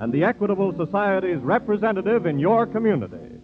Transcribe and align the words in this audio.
and 0.00 0.12
the 0.12 0.24
Equitable 0.24 0.74
Society's 0.76 1.40
representative 1.40 2.26
in 2.26 2.38
your 2.38 2.66
community. 2.66 3.40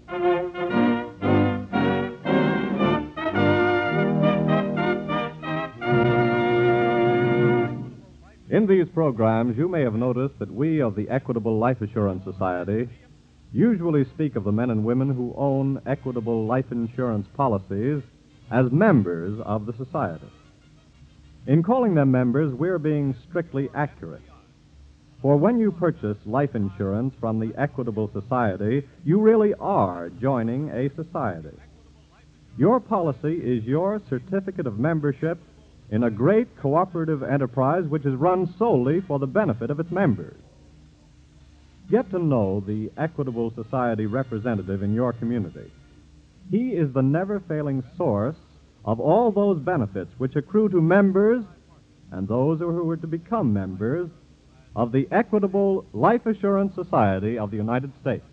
In 8.50 8.66
these 8.66 8.88
programs, 8.92 9.56
you 9.56 9.68
may 9.68 9.82
have 9.82 9.94
noticed 9.94 10.38
that 10.40 10.52
we 10.52 10.80
of 10.80 10.96
the 10.96 11.08
Equitable 11.08 11.58
Life 11.58 11.80
Assurance 11.80 12.24
Society 12.24 12.88
usually 13.52 14.04
speak 14.04 14.36
of 14.36 14.44
the 14.44 14.52
men 14.52 14.70
and 14.70 14.84
women 14.84 15.14
who 15.14 15.34
own 15.36 15.80
equitable 15.86 16.46
life 16.46 16.66
insurance 16.70 17.26
policies 17.36 18.02
as 18.50 18.70
members 18.70 19.40
of 19.44 19.66
the 19.66 19.72
society. 19.76 20.26
In 21.46 21.62
calling 21.62 21.94
them 21.94 22.10
members, 22.10 22.52
we're 22.52 22.78
being 22.78 23.14
strictly 23.28 23.68
accurate. 23.74 24.22
For 25.22 25.36
when 25.36 25.58
you 25.58 25.70
purchase 25.70 26.16
life 26.24 26.54
insurance 26.54 27.12
from 27.20 27.38
the 27.40 27.52
Equitable 27.58 28.10
Society, 28.12 28.88
you 29.04 29.20
really 29.20 29.52
are 29.60 30.08
joining 30.08 30.70
a 30.70 30.88
society. 30.94 31.56
Your 32.56 32.80
policy 32.80 33.34
is 33.34 33.64
your 33.64 34.00
certificate 34.08 34.66
of 34.66 34.78
membership 34.78 35.38
in 35.90 36.04
a 36.04 36.10
great 36.10 36.56
cooperative 36.58 37.22
enterprise 37.22 37.84
which 37.84 38.06
is 38.06 38.14
run 38.14 38.54
solely 38.58 39.02
for 39.02 39.18
the 39.18 39.26
benefit 39.26 39.70
of 39.70 39.78
its 39.78 39.90
members. 39.90 40.36
Get 41.90 42.10
to 42.12 42.18
know 42.18 42.60
the 42.60 42.90
Equitable 42.96 43.52
Society 43.54 44.06
representative 44.06 44.82
in 44.82 44.94
your 44.94 45.12
community. 45.12 45.70
He 46.50 46.70
is 46.70 46.92
the 46.94 47.02
never 47.02 47.40
failing 47.40 47.82
source 47.98 48.36
of 48.86 49.00
all 49.00 49.32
those 49.32 49.60
benefits 49.60 50.10
which 50.16 50.36
accrue 50.36 50.70
to 50.70 50.80
members 50.80 51.44
and 52.10 52.26
those 52.26 52.60
who 52.60 52.88
are 52.88 52.96
to 52.96 53.06
become 53.06 53.52
members 53.52 54.08
of 54.76 54.92
the 54.92 55.08
Equitable 55.10 55.84
Life 55.92 56.26
Assurance 56.26 56.74
Society 56.74 57.38
of 57.38 57.50
the 57.50 57.56
United 57.56 57.92
States. 58.00 58.24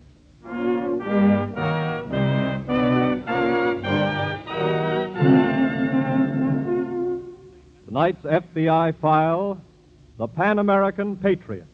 Tonight's 7.86 8.22
FBI 8.22 8.94
file 9.00 9.60
The 10.18 10.28
Pan 10.28 10.58
American 10.58 11.16
Patriot. 11.16 11.66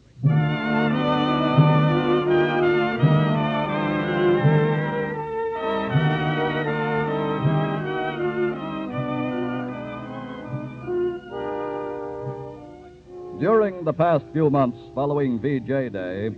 During 13.39 13.83
the 13.83 13.91
past 13.91 14.23
few 14.31 14.49
months 14.49 14.77
following 14.95 15.39
VJ 15.39 15.91
Day, 15.91 16.29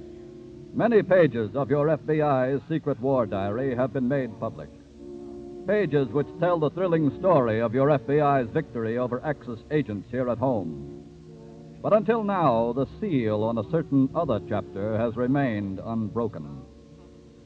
many 0.73 1.03
pages 1.03 1.56
of 1.56 1.70
your 1.70 1.95
FBI's 1.95 2.59
secret 2.67 3.00
war 3.00 3.28
diary 3.28 3.76
have 3.76 3.94
been 3.94 4.08
made 4.08 4.40
public. 4.40 4.70
Pages 5.68 6.08
which 6.08 6.28
tell 6.40 6.58
the 6.58 6.72
thrilling 6.72 7.16
story 7.20 7.62
of 7.62 7.75
your 7.75 7.90
FBI's 7.90 8.50
victory 8.52 8.98
over 8.98 9.23
Axis 9.23 9.59
agents 9.70 10.09
here 10.09 10.28
at 10.28 10.40
home. 10.40 11.03
But 11.84 11.94
until 11.94 12.24
now, 12.24 12.74
the 12.74 12.88
seal 13.00 13.44
on 13.44 13.59
a 13.59 13.69
certain 13.69 14.09
other 14.16 14.41
chapter 14.50 14.97
has 14.97 15.16
remained 15.16 15.79
unbroken. 15.85 16.62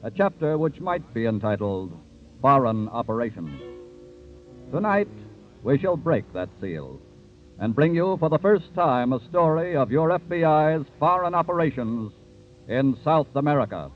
A 0.02 0.10
chapter 0.10 0.56
which 0.56 0.80
might 0.80 1.12
be 1.12 1.26
entitled 1.26 1.92
Foreign 2.40 2.88
Operations. 2.88 3.60
Tonight, 4.72 5.08
we 5.62 5.78
shall 5.78 5.98
break 5.98 6.32
that 6.32 6.48
seal 6.58 7.02
and 7.62 7.76
bring 7.76 7.94
you 7.94 8.16
for 8.18 8.28
the 8.28 8.40
first 8.40 8.74
time 8.74 9.12
a 9.12 9.20
story 9.28 9.76
of 9.76 9.88
your 9.88 10.08
FBI's 10.18 10.84
foreign 10.98 11.32
operations 11.32 12.12
in 12.66 12.98
South 13.04 13.28
America. 13.36 13.88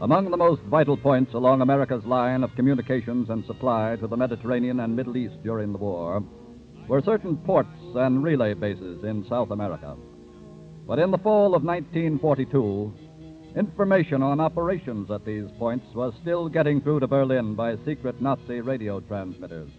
Among 0.00 0.30
the 0.30 0.36
most 0.38 0.62
vital 0.62 0.96
points 0.96 1.34
along 1.34 1.60
America's 1.60 2.06
line 2.06 2.42
of 2.42 2.54
communications 2.56 3.28
and 3.28 3.44
supply 3.44 3.96
to 3.96 4.06
the 4.06 4.16
Mediterranean 4.16 4.80
and 4.80 4.96
Middle 4.96 5.18
East 5.18 5.42
during 5.44 5.72
the 5.72 5.78
war 5.78 6.24
were 6.88 7.02
certain 7.02 7.36
ports 7.36 7.68
and 7.94 8.24
relay 8.24 8.54
bases 8.54 9.04
in 9.04 9.26
South 9.28 9.50
America. 9.50 9.94
But 10.86 11.00
in 11.00 11.10
the 11.10 11.18
fall 11.18 11.54
of 11.54 11.64
1942, 11.64 12.94
Information 13.56 14.22
on 14.22 14.38
operations 14.38 15.10
at 15.10 15.24
these 15.24 15.50
points 15.58 15.86
was 15.94 16.12
still 16.20 16.46
getting 16.46 16.78
through 16.82 17.00
to 17.00 17.06
Berlin 17.06 17.54
by 17.54 17.74
secret 17.86 18.20
Nazi 18.20 18.60
radio 18.60 19.00
transmitters. 19.00 19.70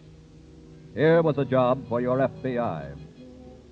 Here 0.96 1.22
was 1.22 1.38
a 1.38 1.46
job 1.46 1.88
for 1.88 2.02
your 2.02 2.18
FBI. 2.18 2.98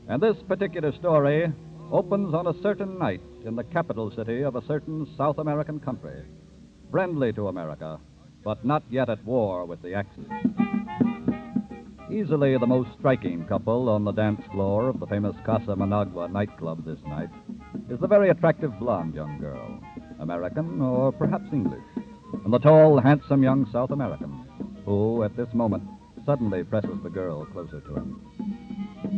And 0.08 0.22
this 0.22 0.38
particular 0.48 0.92
story 0.92 1.52
opens 1.92 2.36
on 2.36 2.46
a 2.46 2.62
certain 2.62 3.00
night 3.00 3.22
in 3.46 3.56
the 3.56 3.64
capital 3.64 4.12
city 4.16 4.44
of 4.44 4.56
a 4.56 4.66
certain 4.68 5.08
South 5.18 5.40
American 5.40 5.80
country, 5.80 6.24
friendly 6.92 7.34
to 7.34 7.48
America, 7.48 8.00
but 8.44 8.64
not 8.64 8.84
yet 8.92 9.10
at 9.10 9.26
war 9.26 9.66
with 9.66 9.82
the 9.82 9.96
Axis. 9.96 10.26
Easily 12.12 12.56
the 12.60 12.68
most 12.68 12.90
striking 13.00 13.44
couple 13.48 13.90
on 13.90 14.06
the 14.06 14.12
dance 14.12 14.42
floor 14.52 14.88
of 14.88 15.00
the 15.00 15.08
famous 15.08 15.36
Casa 15.44 15.76
Managua 15.76 16.28
nightclub 16.28 16.86
this 16.86 17.00
night 17.08 17.32
is 17.90 18.00
the 18.00 18.08
very 18.08 18.30
attractive 18.30 18.78
blonde 18.80 19.14
young 19.14 19.40
girl, 19.40 19.80
American 20.20 20.82
or 20.82 21.12
perhaps 21.12 21.46
English, 21.54 21.84
and 22.44 22.54
the 22.54 22.60
tall, 22.60 23.00
handsome 23.00 23.44
young 23.44 23.70
South 23.72 23.92
American, 23.92 24.46
who 24.86 25.24
at 25.24 25.36
this 25.38 25.48
moment 25.54 25.84
suddenly 26.26 26.64
presses 26.64 26.98
the 27.04 27.10
girl 27.10 27.46
closer 27.46 27.82
to 27.82 27.96
him. 27.96 28.22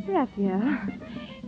Raphael, 0.08 0.80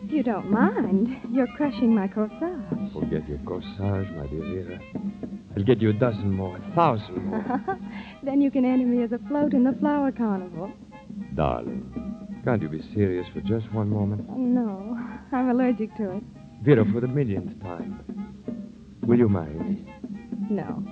if 0.03 0.12
you 0.12 0.24
don't 0.24 0.50
mind. 0.50 1.19
You're 1.31 1.47
crushing 1.56 1.94
my 1.94 2.07
corsage. 2.07 2.94
Forget 2.94 3.28
your 3.28 3.38
corsage, 3.40 4.16
my 4.16 4.28
dear 4.28 4.63
Vera. 4.63 4.80
I'll 5.56 5.63
get 5.63 5.81
you 5.81 5.90
a 5.90 5.94
dozen 5.94 6.31
more, 6.31 6.57
a 6.57 6.75
thousand 6.75 7.25
more. 7.25 7.80
then 8.24 8.41
you 8.41 8.50
can 8.50 8.66
enter 8.66 8.86
me 8.86 9.03
as 9.03 9.12
a 9.12 9.19
float 9.28 9.53
in 9.53 9.63
the 9.63 9.74
flower 9.80 10.12
carnival. 10.12 10.72
Darling, 11.36 12.41
can't 12.44 12.62
you 12.62 12.69
be 12.69 12.81
serious 12.94 13.28
for 13.34 13.41
just 13.41 13.72
one 13.74 13.90
moment? 13.90 14.30
No, 14.38 14.97
I'm 15.31 15.50
allergic 15.50 15.96
to 15.97 16.18
it. 16.18 16.24
Vera, 16.63 16.85
for 16.91 16.99
the 17.01 17.07
millionth 17.07 17.61
time, 17.61 18.03
will 19.03 19.17
you 19.17 19.29
marry 19.29 19.53
me? 19.53 19.85
No. 20.49 20.83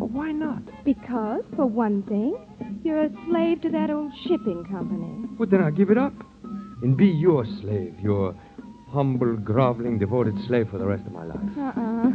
Oh, 0.00 0.06
why 0.06 0.32
not? 0.32 0.62
Because, 0.84 1.42
for 1.54 1.66
one 1.66 2.02
thing, 2.04 2.36
you're 2.82 3.04
a 3.04 3.10
slave 3.28 3.60
to 3.62 3.70
that 3.70 3.90
old 3.90 4.12
shipping 4.26 4.64
company. 4.70 5.28
Well, 5.38 5.48
then 5.48 5.60
I'll 5.62 5.70
give 5.70 5.90
it 5.90 5.98
up 5.98 6.12
and 6.82 6.96
be 6.96 7.06
your 7.06 7.44
slave, 7.60 7.94
your 8.02 8.34
humble, 8.90 9.36
groveling, 9.36 9.98
devoted 9.98 10.34
slave 10.46 10.68
for 10.70 10.78
the 10.78 10.86
rest 10.86 11.06
of 11.06 11.12
my 11.12 11.24
life. 11.24 11.38
Uh-uh. 11.56 12.10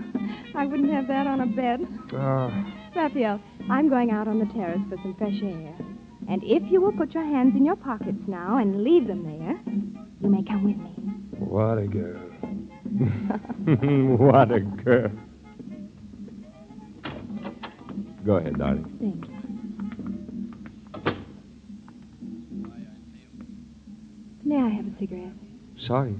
I 0.56 0.66
wouldn't 0.66 0.92
have 0.92 1.08
that 1.08 1.28
on 1.28 1.42
a 1.42 1.46
bed. 1.48 1.80
Ah, 2.14 2.74
Raphael, 2.96 3.40
I'm 3.70 3.90
going 3.90 4.12
out 4.12 4.28
on 4.28 4.40
the 4.40 4.46
terrace 4.54 4.82
for 4.90 4.98
some 4.98 5.16
fresh 5.18 5.40
air. 5.42 5.76
And 6.30 6.44
if 6.44 6.62
you 6.70 6.82
will 6.82 6.92
put 6.92 7.14
your 7.14 7.24
hands 7.24 7.56
in 7.56 7.64
your 7.64 7.78
pockets 7.78 8.20
now 8.28 8.58
and 8.58 8.84
leave 8.84 9.08
them 9.08 9.24
there, 9.24 9.58
you 10.22 10.30
may 10.30 10.44
come 10.44 10.64
with 10.66 10.78
me. 10.78 11.40
what 11.40 11.78
a 11.78 11.88
girl. 11.88 12.27
what 14.18 14.52
a 14.52 14.60
girl. 14.60 15.12
Go 18.26 18.36
ahead, 18.36 18.58
darling. 18.58 18.86
Thanks. 19.00 19.28
May 24.44 24.56
I 24.56 24.70
have 24.70 24.86
a 24.86 25.00
cigarette? 25.00 25.34
Sorry. 25.88 26.16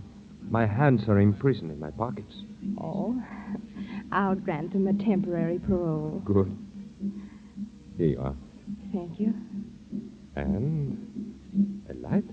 My 0.50 0.66
hands 0.66 1.02
are 1.08 1.20
imprisoned 1.20 1.72
in 1.72 1.80
my 1.80 1.92
pockets. 1.92 2.34
Oh, 2.80 3.22
I'll 4.12 4.36
grant 4.36 4.74
them 4.74 4.88
a 4.88 4.94
temporary 4.94 5.60
parole. 5.60 6.22
Good. 6.26 6.56
Here 7.98 8.08
you 8.08 8.20
are. 8.20 8.36
Thank 8.94 9.20
you. 9.20 9.34
And 10.36 10.98
a 11.90 11.94
light? 11.96 12.24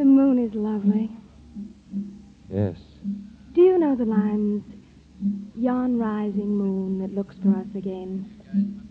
The 0.00 0.06
moon 0.06 0.38
is 0.42 0.54
lovely. 0.54 1.10
Yes. 2.50 2.78
Do 3.52 3.60
you 3.60 3.78
know 3.78 3.94
the 3.94 4.06
lines, 4.06 4.64
yon 5.54 5.98
rising 5.98 6.56
moon 6.56 7.00
that 7.00 7.14
looks 7.14 7.36
for 7.42 7.50
us 7.50 7.66
again? 7.76 8.24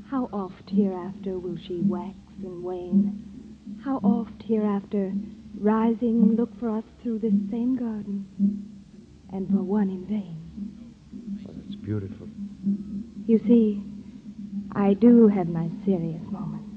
How 0.08 0.30
oft 0.32 0.70
hereafter 0.70 1.40
will 1.40 1.58
she 1.66 1.80
wax 1.82 2.16
and 2.44 2.64
wane? 2.64 3.24
How 3.84 3.96
oft 4.04 4.44
hereafter, 4.44 5.12
rising, 5.60 6.36
look 6.36 6.52
for 6.60 6.70
us 6.78 6.84
through 7.02 7.18
this 7.18 7.34
same 7.50 7.76
garden, 7.76 8.28
and 9.34 9.50
for 9.50 9.64
one 9.64 9.90
in 9.90 10.06
vain? 10.06 10.38
Oh, 11.50 11.54
that's 11.56 11.76
beautiful. 11.82 12.28
You 13.26 13.40
see, 13.48 13.82
I 14.74 14.94
do 14.94 15.28
have 15.28 15.48
my 15.48 15.70
serious 15.86 16.22
moments. 16.30 16.70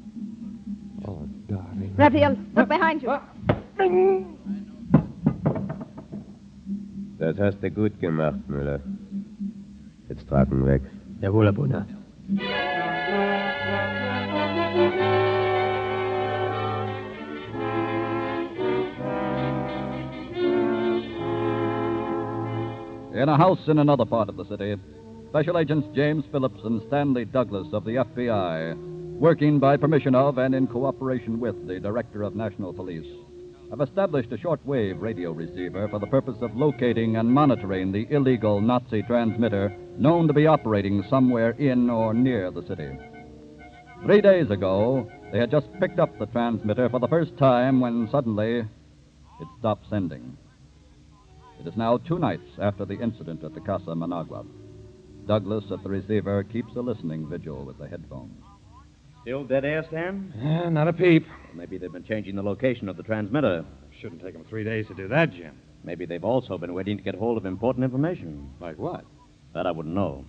Oh, 1.07 1.29
darling. 1.49 1.95
Raphael, 1.99 2.39
look 2.57 2.71
behind 2.71 3.03
you. 3.03 3.15
Das 7.19 7.39
hast 7.39 7.63
du 7.63 7.71
gut 7.71 7.99
gemacht, 8.01 8.49
Müller. 8.49 8.81
Jetzt 10.09 10.29
tragen 10.29 10.67
weg. 10.67 10.83
Jawohl, 11.21 11.47
Herr 11.47 11.53
Brunner. 11.53 11.87
In 23.15 23.29
a 23.29 23.37
house 23.37 23.61
in 23.69 23.79
another 23.79 24.05
part 24.05 24.29
of 24.29 24.37
the 24.37 24.45
city, 24.47 24.77
Special 25.29 25.59
Agents 25.59 25.87
James 25.95 26.25
Phillips 26.33 26.61
and 26.65 26.83
Stanley 26.89 27.25
Douglas 27.25 27.69
of 27.73 27.85
the 27.85 27.97
FBI, 27.97 28.75
working 29.21 29.59
by 29.61 29.77
permission 29.77 30.15
of 30.15 30.39
and 30.39 30.55
in 30.55 30.67
cooperation 30.67 31.39
with 31.39 31.55
the 31.69 31.79
Director 31.79 32.23
of 32.23 32.35
National 32.35 32.73
Police, 32.73 33.07
have 33.73 33.81
established 33.81 34.31
a 34.31 34.37
shortwave 34.37 35.01
radio 35.01 35.33
receiver 35.33 35.89
for 35.89 35.99
the 35.99 36.07
purpose 36.07 36.37
of 36.43 36.55
locating 36.55 37.17
and 37.17 37.33
monitoring 37.33 37.91
the 37.91 38.07
illegal 38.11 38.61
Nazi 38.61 39.03
transmitter 39.05 39.75
known 39.97 40.29
to 40.29 40.35
be 40.35 40.47
operating 40.47 41.03
somewhere 41.09 41.53
in 41.53 41.89
or 41.89 42.13
near 42.13 42.51
the 42.51 42.67
city. 42.69 42.91
Three 44.05 44.21
days 44.21 44.51
ago, 44.51 45.11
they 45.33 45.39
had 45.39 45.51
just 45.51 45.69
picked 45.81 45.99
up 45.99 46.19
the 46.19 46.27
transmitter 46.27 46.91
for 46.91 47.01
the 47.01 47.09
first 47.09 47.39
time 47.39 47.81
when 47.81 48.11
suddenly 48.11 48.59
it 48.59 49.49
stopped 49.59 49.89
sending. 49.89 50.37
It 51.59 51.67
is 51.67 51.75
now 51.75 51.97
two 51.97 52.19
nights 52.19 52.51
after 52.61 52.85
the 52.85 53.01
incident 53.01 53.43
at 53.43 53.55
the 53.55 53.61
Casa 53.61 53.95
Managua. 53.95 54.45
Douglas 55.27 55.65
at 55.73 55.83
the 55.83 55.89
receiver 55.89 56.45
keeps 56.45 56.77
a 56.77 56.81
listening 56.81 57.27
vigil 57.27 57.65
with 57.65 57.79
the 57.79 57.89
headphones. 57.89 58.45
Still 59.23 59.45
dead 59.45 59.65
air, 59.65 59.85
Stan? 59.89 60.33
Yeah, 60.37 60.69
not 60.69 60.89
a 60.89 60.93
peep. 60.93 61.27
Maybe 61.55 61.79
they've 61.79 61.93
been 61.93 62.05
changing 62.05 62.35
the 62.35 62.43
location 62.43 62.89
of 62.89 62.97
the 62.97 63.03
transmitter. 63.05 63.65
Shouldn't 64.01 64.21
take 64.23 64.33
them 64.33 64.45
three 64.49 64.65
days 64.65 64.87
to 64.89 64.95
do 64.95 65.07
that, 65.09 65.33
Jim. 65.33 65.55
Maybe 65.85 66.07
they've 66.07 66.25
also 66.25 66.59
been 66.59 66.75
waiting 66.75 66.97
to 66.97 67.03
get 67.03 67.15
hold 67.15 67.37
of 67.37 67.47
important 67.47 67.85
information. 67.85 68.51
Like 68.61 68.79
what? 68.79 69.05
That 69.55 69.67
I 69.67 69.71
wouldn't 69.71 69.95
know. 69.95 70.25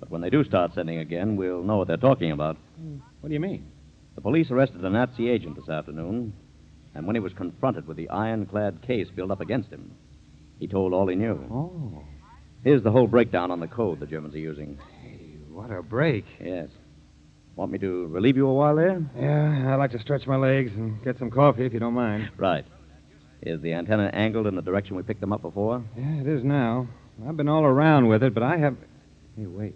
But 0.00 0.10
when 0.10 0.20
they 0.20 0.30
do 0.30 0.42
start 0.42 0.72
sending 0.74 0.98
again, 0.98 1.36
we'll 1.36 1.62
know 1.62 1.76
what 1.76 1.86
they're 1.86 1.96
talking 1.96 2.32
about. 2.32 2.56
Hmm. 2.76 2.96
What 3.20 3.28
do 3.28 3.34
you 3.34 3.40
mean? 3.40 3.70
The 4.16 4.20
police 4.20 4.50
arrested 4.50 4.84
a 4.84 4.90
Nazi 4.90 5.28
agent 5.30 5.54
this 5.56 5.68
afternoon, 5.68 6.32
and 6.94 7.06
when 7.06 7.14
he 7.16 7.20
was 7.20 7.32
confronted 7.32 7.86
with 7.86 7.96
the 7.96 8.08
ironclad 8.10 8.82
case 8.82 9.08
built 9.14 9.30
up 9.30 9.40
against 9.40 9.70
him, 9.70 9.92
he 10.58 10.66
told 10.66 10.92
all 10.92 11.06
he 11.06 11.14
knew. 11.16 11.38
Oh, 11.52 12.02
Here's 12.64 12.82
the 12.82 12.90
whole 12.92 13.06
breakdown 13.06 13.50
on 13.50 13.60
the 13.60 13.66
code 13.68 14.00
the 14.00 14.06
Germans 14.06 14.34
are 14.34 14.38
using. 14.38 14.78
what 15.50 15.70
a 15.70 15.82
break. 15.82 16.24
Yes. 16.40 16.68
Want 17.56 17.70
me 17.70 17.78
to 17.78 18.06
relieve 18.06 18.36
you 18.36 18.46
a 18.46 18.54
while 18.54 18.76
there? 18.76 19.04
Yeah, 19.18 19.72
I'd 19.72 19.76
like 19.76 19.90
to 19.92 20.00
stretch 20.00 20.26
my 20.26 20.36
legs 20.36 20.72
and 20.74 21.02
get 21.04 21.18
some 21.18 21.30
coffee 21.30 21.66
if 21.66 21.72
you 21.72 21.80
don't 21.80 21.94
mind. 21.94 22.30
Right. 22.36 22.64
Is 23.42 23.60
the 23.60 23.72
antenna 23.74 24.10
angled 24.12 24.46
in 24.46 24.54
the 24.54 24.62
direction 24.62 24.96
we 24.96 25.02
picked 25.02 25.20
them 25.20 25.32
up 25.32 25.42
before? 25.42 25.84
Yeah, 25.96 26.20
it 26.20 26.26
is 26.26 26.44
now. 26.44 26.88
I've 27.26 27.36
been 27.36 27.48
all 27.48 27.64
around 27.64 28.08
with 28.08 28.22
it, 28.22 28.32
but 28.34 28.42
I 28.42 28.56
have. 28.56 28.76
Hey, 29.36 29.46
wait. 29.46 29.74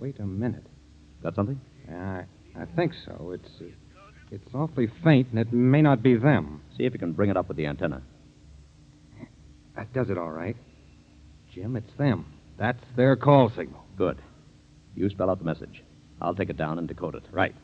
Wait 0.00 0.18
a 0.20 0.26
minute. 0.26 0.66
Got 1.22 1.34
something? 1.34 1.60
Yeah, 1.88 2.22
I, 2.56 2.62
I 2.62 2.64
think 2.76 2.92
so. 3.04 3.32
It's 3.32 3.48
uh, 3.60 3.64
it's 4.30 4.54
awfully 4.54 4.90
faint, 5.02 5.28
and 5.30 5.38
it 5.38 5.52
may 5.52 5.82
not 5.82 6.02
be 6.02 6.16
them. 6.16 6.60
See 6.76 6.84
if 6.84 6.92
you 6.92 6.98
can 6.98 7.12
bring 7.12 7.30
it 7.30 7.36
up 7.36 7.48
with 7.48 7.56
the 7.56 7.66
antenna. 7.66 8.02
That 9.76 9.92
does 9.92 10.10
it 10.10 10.18
all 10.18 10.30
right. 10.30 10.56
Jim, 11.52 11.76
it's 11.76 11.92
them. 11.98 12.26
That's 12.58 12.82
their 12.96 13.16
call 13.16 13.50
signal. 13.50 13.84
Good. 13.96 14.18
You 14.94 15.08
spell 15.10 15.30
out 15.30 15.38
the 15.38 15.44
message. 15.44 15.82
I'll 16.24 16.34
take 16.34 16.50
it 16.50 16.56
down 16.56 16.78
and 16.78 16.88
decode 16.88 17.14
it. 17.14 17.24
Right. 17.30 17.54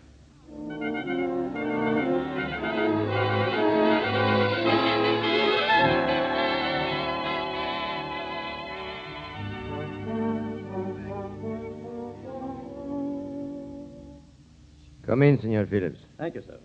Come 15.06 15.22
in, 15.22 15.40
Senor 15.40 15.66
Phillips. 15.66 15.98
Thank 16.18 16.34
you, 16.36 16.42
sir. 16.46 16.58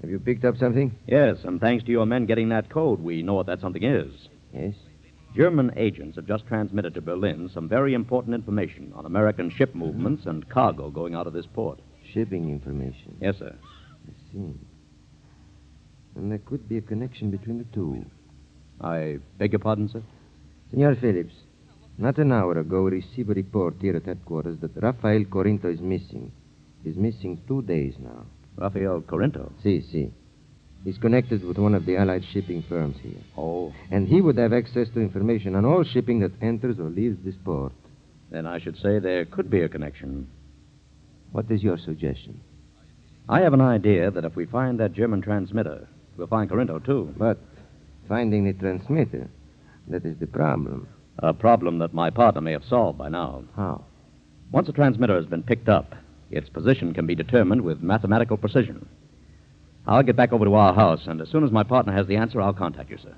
Have 0.00 0.08
you 0.08 0.18
picked 0.18 0.44
up 0.44 0.56
something? 0.56 0.96
Yes, 1.06 1.38
and 1.44 1.60
thanks 1.60 1.84
to 1.84 1.90
your 1.90 2.06
men 2.06 2.24
getting 2.24 2.48
that 2.48 2.70
code, 2.70 3.00
we 3.00 3.22
know 3.22 3.34
what 3.34 3.46
that 3.46 3.60
something 3.60 3.82
is. 3.82 4.10
Yes. 4.54 4.74
German 5.34 5.72
agents 5.76 6.16
have 6.16 6.26
just 6.26 6.46
transmitted 6.46 6.94
to 6.94 7.00
Berlin 7.00 7.48
some 7.54 7.68
very 7.68 7.94
important 7.94 8.34
information 8.34 8.92
on 8.96 9.06
American 9.06 9.48
ship 9.50 9.74
movements 9.74 10.26
and 10.26 10.48
cargo 10.48 10.90
going 10.90 11.14
out 11.14 11.26
of 11.26 11.32
this 11.32 11.46
port. 11.46 11.78
Shipping 12.12 12.50
information. 12.50 13.16
Yes, 13.20 13.36
sir. 13.38 13.54
I 13.54 14.32
see. 14.32 14.54
And 16.16 16.30
there 16.30 16.38
could 16.38 16.68
be 16.68 16.78
a 16.78 16.82
connection 16.82 17.30
between 17.30 17.58
the 17.58 17.64
two. 17.72 18.04
I 18.80 19.18
beg 19.38 19.52
your 19.52 19.60
pardon, 19.60 19.88
sir? 19.88 20.02
Senor 20.70 20.96
Phillips, 20.96 21.34
not 21.98 22.18
an 22.18 22.32
hour 22.32 22.58
ago 22.58 22.82
we 22.82 22.92
received 22.92 23.30
a 23.30 23.34
report 23.34 23.76
here 23.80 23.96
at 23.96 24.06
headquarters 24.06 24.58
that 24.60 24.82
Rafael 24.82 25.24
Corinto 25.24 25.72
is 25.72 25.80
missing. 25.80 26.32
He's 26.82 26.96
missing 26.96 27.40
two 27.46 27.62
days 27.62 27.94
now. 28.00 28.26
Rafael 28.56 29.02
Corinto. 29.02 29.52
See, 29.62 29.80
see. 29.92 30.10
He's 30.84 30.98
connected 30.98 31.44
with 31.44 31.58
one 31.58 31.74
of 31.74 31.84
the 31.84 31.96
Allied 31.96 32.24
shipping 32.32 32.62
firms 32.68 32.96
here. 33.02 33.20
Oh, 33.36 33.72
And 33.90 34.08
he 34.08 34.20
would 34.20 34.38
have 34.38 34.52
access 34.52 34.88
to 34.94 35.00
information 35.00 35.54
on 35.54 35.64
all 35.66 35.84
shipping 35.84 36.20
that 36.20 36.32
enters 36.42 36.78
or 36.78 36.88
leaves 36.88 37.18
this 37.24 37.34
port. 37.44 37.72
then 38.30 38.46
I 38.46 38.58
should 38.60 38.76
say 38.78 38.98
there 38.98 39.24
could 39.26 39.50
be 39.50 39.60
a 39.60 39.68
connection. 39.68 40.26
What 41.32 41.50
is 41.50 41.62
your 41.62 41.76
suggestion? 41.78 42.40
I 43.28 43.40
have 43.40 43.52
an 43.52 43.60
idea 43.60 44.10
that 44.10 44.24
if 44.24 44.34
we 44.36 44.46
find 44.46 44.80
that 44.80 44.92
German 44.94 45.20
transmitter, 45.20 45.86
we'll 46.16 46.26
find 46.26 46.48
Corinto, 46.50 46.84
too. 46.84 47.14
But 47.16 47.38
finding 48.08 48.44
the 48.44 48.52
transmitter, 48.54 49.28
that 49.88 50.04
is 50.06 50.16
the 50.18 50.26
problem. 50.26 50.88
A 51.18 51.34
problem 51.34 51.78
that 51.78 51.92
my 51.92 52.08
partner 52.10 52.40
may 52.40 52.52
have 52.52 52.64
solved 52.64 52.98
by 52.98 53.08
now. 53.08 53.44
How? 53.54 53.84
Once 54.50 54.68
a 54.68 54.72
transmitter 54.72 55.14
has 55.14 55.26
been 55.26 55.42
picked 55.42 55.68
up, 55.68 55.94
its 56.30 56.48
position 56.48 56.94
can 56.94 57.06
be 57.06 57.14
determined 57.14 57.62
with 57.62 57.82
mathematical 57.82 58.36
precision. 58.36 58.88
I'll 59.90 60.04
get 60.04 60.14
back 60.14 60.32
over 60.32 60.44
to 60.44 60.54
our 60.54 60.72
house, 60.72 61.00
and 61.08 61.20
as 61.20 61.28
soon 61.30 61.42
as 61.42 61.50
my 61.50 61.64
partner 61.64 61.92
has 61.92 62.06
the 62.06 62.14
answer, 62.14 62.40
I'll 62.40 62.52
contact 62.52 62.90
you, 62.90 62.98
sir. 62.98 63.16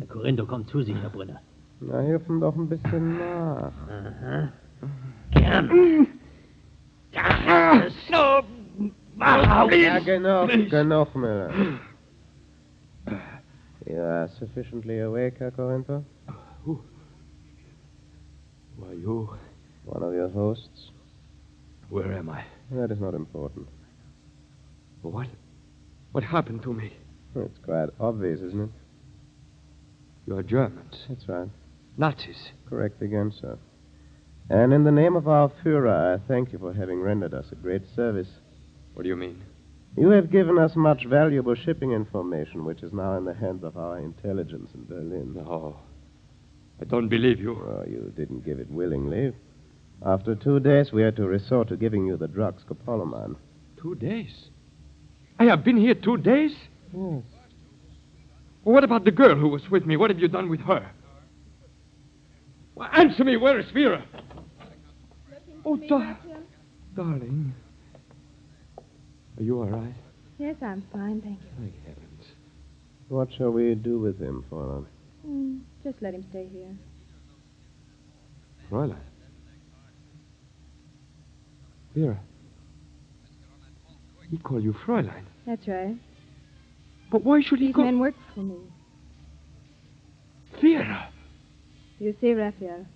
Der 0.00 0.08
Corinto 0.08 0.44
kommt 0.46 0.68
zu 0.68 0.82
sich, 0.82 0.96
Herr 1.00 1.10
Brunner. 1.10 1.40
Na, 1.80 2.00
helfen 2.00 2.40
doch 2.40 2.56
ein 2.56 2.68
bisschen 2.68 3.18
nach. 3.18 3.72
Aha. 3.88 4.48
Gern. 5.30 6.08
Ja, 7.12 7.82
so. 8.10 8.90
Mach 9.14 9.70
Ja, 9.70 10.00
genug, 10.00 10.70
genug, 10.70 11.14
Miller. 11.14 11.50
You 13.88 14.02
are 14.02 14.28
sufficiently 14.38 15.00
awake, 15.00 15.38
Herr 15.38 15.50
Corinto? 15.50 16.04
Who 16.64 16.82
are 18.84 18.92
you? 18.92 19.30
One 19.86 20.02
of 20.02 20.12
your 20.12 20.28
hosts? 20.28 20.90
Where 21.88 22.12
am 22.12 22.28
I? 22.28 22.44
That 22.70 22.90
is 22.90 23.00
not 23.00 23.14
important. 23.14 23.66
What? 25.00 25.28
What 26.12 26.22
happened 26.22 26.62
to 26.64 26.74
me? 26.74 26.92
It's 27.34 27.58
quite 27.64 27.88
obvious, 27.98 28.40
isn't 28.40 28.64
it? 28.64 28.70
You're 30.26 30.42
Germans. 30.42 31.06
That's 31.08 31.26
right. 31.26 31.48
Nazis. 31.96 32.50
Correct 32.68 33.00
again, 33.00 33.32
sir. 33.40 33.58
And 34.50 34.74
in 34.74 34.84
the 34.84 34.92
name 34.92 35.16
of 35.16 35.28
our 35.28 35.50
Fuhrer, 35.64 36.18
I 36.18 36.28
thank 36.28 36.52
you 36.52 36.58
for 36.58 36.74
having 36.74 37.00
rendered 37.00 37.32
us 37.32 37.46
a 37.52 37.54
great 37.54 37.82
service. 37.96 38.28
What 38.92 39.04
do 39.04 39.08
you 39.08 39.16
mean? 39.16 39.42
You 39.96 40.10
have 40.10 40.30
given 40.30 40.58
us 40.58 40.76
much 40.76 41.04
valuable 41.06 41.54
shipping 41.54 41.92
information, 41.92 42.64
which 42.64 42.82
is 42.82 42.92
now 42.92 43.16
in 43.16 43.24
the 43.24 43.34
hands 43.34 43.64
of 43.64 43.76
our 43.76 43.98
intelligence 43.98 44.70
in 44.74 44.84
Berlin. 44.84 45.34
No. 45.34 45.76
I 46.80 46.84
don't 46.84 47.08
believe 47.08 47.40
you. 47.40 47.54
Oh, 47.56 47.84
you 47.88 48.12
didn't 48.16 48.44
give 48.44 48.60
it 48.60 48.70
willingly. 48.70 49.32
After 50.06 50.36
two 50.36 50.60
days, 50.60 50.92
we 50.92 51.02
had 51.02 51.16
to 51.16 51.26
resort 51.26 51.68
to 51.68 51.76
giving 51.76 52.06
you 52.06 52.16
the 52.16 52.28
drug 52.28 52.60
scopolamine. 52.64 53.34
Two 53.80 53.96
days? 53.96 54.50
I 55.40 55.44
have 55.46 55.64
been 55.64 55.76
here 55.76 55.94
two 55.94 56.16
days? 56.18 56.52
Yes. 56.92 57.22
Well, 58.64 58.74
what 58.74 58.84
about 58.84 59.04
the 59.04 59.10
girl 59.10 59.34
who 59.34 59.48
was 59.48 59.68
with 59.70 59.86
me? 59.86 59.96
What 59.96 60.10
have 60.10 60.18
you 60.20 60.28
done 60.28 60.48
with 60.48 60.60
her? 60.60 60.88
Well, 62.76 62.88
answer 62.92 63.24
me. 63.24 63.36
Where 63.36 63.58
is 63.58 63.66
Vera? 63.72 64.04
Oh, 65.64 65.76
dar- 65.76 66.18
darling. 66.94 67.52
Are 69.38 69.42
you 69.42 69.60
all 69.60 69.68
right? 69.68 69.94
Yes, 70.38 70.56
I'm 70.62 70.82
fine, 70.92 71.20
thank 71.20 71.38
you. 71.40 71.48
Thank 71.58 71.74
heavens. 71.86 72.24
What 73.08 73.28
shall 73.36 73.50
we 73.50 73.74
do 73.76 74.00
with 74.00 74.18
him, 74.18 74.44
Fräulein? 74.50 74.86
Mm, 75.26 75.60
just 75.84 76.02
let 76.02 76.12
him 76.14 76.24
stay 76.30 76.48
here. 76.52 76.76
Fräulein. 78.68 78.98
Vera. 81.94 82.18
He 84.28 84.38
called 84.38 84.64
you 84.64 84.72
Fräulein. 84.72 85.24
That's 85.46 85.66
right. 85.68 85.96
But 87.10 87.24
why 87.24 87.40
should 87.40 87.60
he 87.60 87.66
These 87.66 87.76
call... 87.76 87.84
men 87.84 87.98
work 88.00 88.14
for 88.34 88.40
me. 88.40 88.56
Vera! 90.60 91.10
You 92.00 92.14
see, 92.20 92.34
Raphael, 92.34 92.86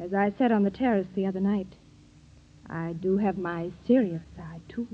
as 0.00 0.14
I 0.14 0.32
said 0.38 0.50
on 0.50 0.64
the 0.64 0.70
terrace 0.70 1.06
the 1.14 1.26
other 1.26 1.40
night, 1.40 1.74
I 2.68 2.94
do 2.94 3.18
have 3.18 3.36
my 3.36 3.70
serious 3.86 4.22
side, 4.36 4.62
too. 4.68 4.88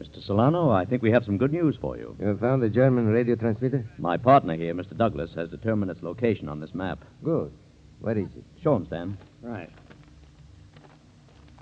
Mr. 0.00 0.24
Solano, 0.26 0.70
I 0.70 0.84
think 0.84 1.02
we 1.02 1.10
have 1.12 1.24
some 1.24 1.38
good 1.38 1.52
news 1.52 1.76
for 1.80 1.96
you. 1.96 2.16
You 2.20 2.26
have 2.28 2.40
found 2.40 2.62
the 2.62 2.68
German 2.68 3.06
radio 3.06 3.36
transmitter? 3.36 3.88
My 3.98 4.16
partner 4.16 4.56
here, 4.56 4.74
Mr. 4.74 4.96
Douglas, 4.96 5.30
has 5.36 5.48
determined 5.50 5.90
its 5.90 6.02
location 6.02 6.48
on 6.48 6.60
this 6.60 6.74
map. 6.74 7.04
Good. 7.22 7.52
Where 8.00 8.18
is 8.18 8.26
it? 8.36 8.44
Show 8.62 8.76
him, 8.76 8.86
Stan. 8.86 9.18
Right. 9.42 9.70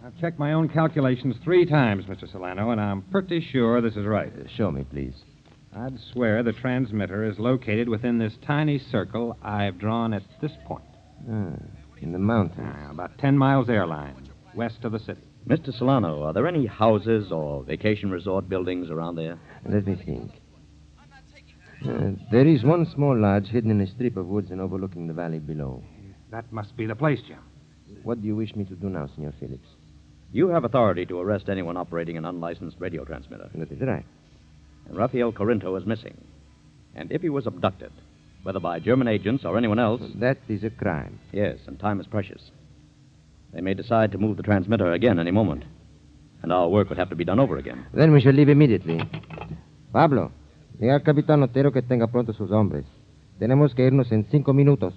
I've 0.05 0.19
checked 0.21 0.39
my 0.39 0.55
own 0.55 0.69
calculations 0.69 1.37
three 1.45 1.65
times, 1.65 2.07
Mr. 2.07 2.31
Solano, 2.31 2.71
and 2.71 2.81
I'm 2.81 3.03
pretty 3.03 3.41
sure 3.53 3.81
this 3.81 3.95
is 3.95 4.05
right. 4.05 4.33
Uh, 4.33 4.49
show 4.57 4.71
me, 4.71 4.85
please. 4.85 5.15
I'd 5.75 5.99
swear 6.13 6.43
the 6.43 6.53
transmitter 6.53 7.25
is 7.25 7.39
located 7.39 7.89
within 7.89 8.19
this 8.19 8.35
tiny 8.47 8.79
circle 8.79 9.39
I've 9.43 9.79
drawn 9.79 10.13
at 10.13 10.23
this 10.41 10.53
point. 10.67 10.85
Ah, 11.31 11.55
in 12.01 12.13
the 12.13 12.19
mountains. 12.19 12.75
Ah, 12.77 12.91
about 12.91 13.17
10 13.19 13.39
miles 13.39 13.71
airline, 13.71 14.29
west 14.55 14.85
of 14.85 14.93
the 14.93 14.99
city. 14.99 15.23
Mr. 15.49 15.77
Solano, 15.77 16.23
are 16.23 16.33
there 16.33 16.47
any 16.47 16.67
houses 16.67 17.33
or 17.33 17.65
vacation 17.65 18.11
resort 18.11 18.49
buildings 18.49 18.91
around 18.91 19.17
there? 19.17 19.39
Let 19.67 19.87
me 19.87 19.97
think. 19.97 20.31
Uh, 21.85 22.13
there 22.31 22.47
is 22.47 22.63
one 22.63 22.87
small 22.95 23.19
lodge 23.19 23.49
hidden 23.49 23.71
in 23.71 23.81
a 23.81 23.87
strip 23.87 24.17
of 24.17 24.27
woods 24.27 24.51
and 24.51 24.61
overlooking 24.61 25.09
the 25.09 25.15
valley 25.15 25.41
below. 25.41 25.83
That 26.31 26.53
must 26.53 26.77
be 26.77 26.87
the 26.87 26.95
place, 26.95 27.21
Jim. 27.27 27.39
What 28.05 28.21
do 28.21 28.27
you 28.27 28.37
wish 28.37 28.55
me 28.55 28.65
to 28.67 28.75
do 28.75 28.89
now, 28.89 29.09
Senor 29.15 29.33
Phillips? 29.41 29.69
You 30.33 30.49
have 30.49 30.65
authority 30.65 31.07
to 31.07 31.19
arrest 31.19 31.49
anyone 31.49 31.77
operating 31.77 32.17
an 32.17 32.25
unlicensed 32.25 32.77
radio 32.79 33.05
transmitter. 33.05 33.51
That 33.55 33.73
is 33.73 33.81
right. 33.81 34.05
And 34.89 34.97
Rafael 34.97 35.33
Corinto 35.33 35.77
is 35.79 35.87
missing. 35.87 36.17
And 36.95 37.11
if 37.11 37.23
he 37.23 37.29
was 37.29 37.47
abducted, 37.47 37.91
whether 38.43 38.61
by 38.61 38.79
German 38.81 39.09
agents 39.09 39.45
or 39.45 39.57
anyone 39.57 39.79
else, 39.79 40.03
That 40.17 40.39
is 40.49 40.65
a 40.65 40.71
crime. 40.71 41.19
yes, 41.33 41.59
and 41.67 41.79
time 41.79 42.01
is 42.01 42.07
precious. 42.07 42.51
They 43.53 43.61
may 43.61 43.75
decide 43.75 44.13
to 44.13 44.19
move 44.19 44.37
the 44.37 44.43
transmitter 44.43 44.93
again 44.93 45.19
any 45.19 45.31
moment. 45.31 45.65
And 46.43 46.53
our 46.53 46.69
work 46.69 46.89
would 46.89 46.99
have 46.99 47.11
to 47.11 47.17
be 47.17 47.25
done 47.25 47.39
over 47.39 47.57
again. 47.59 47.87
Then 47.95 48.13
we 48.13 48.21
shall 48.21 48.33
leave 48.33 48.49
immediately. 48.49 49.01
Pablo, 49.93 50.33
diga 50.81 50.95
al 50.95 51.03
capitán 51.03 51.43
Otero 51.43 51.71
que 51.71 51.83
tenga 51.83 52.07
pronto 52.09 52.33
sus 52.33 52.51
hombres. 52.51 52.85
Tenemos 53.39 53.75
que 53.75 53.87
irnos 53.87 54.11
en 54.11 54.25
cinco 54.31 54.53
minutos. 54.53 54.95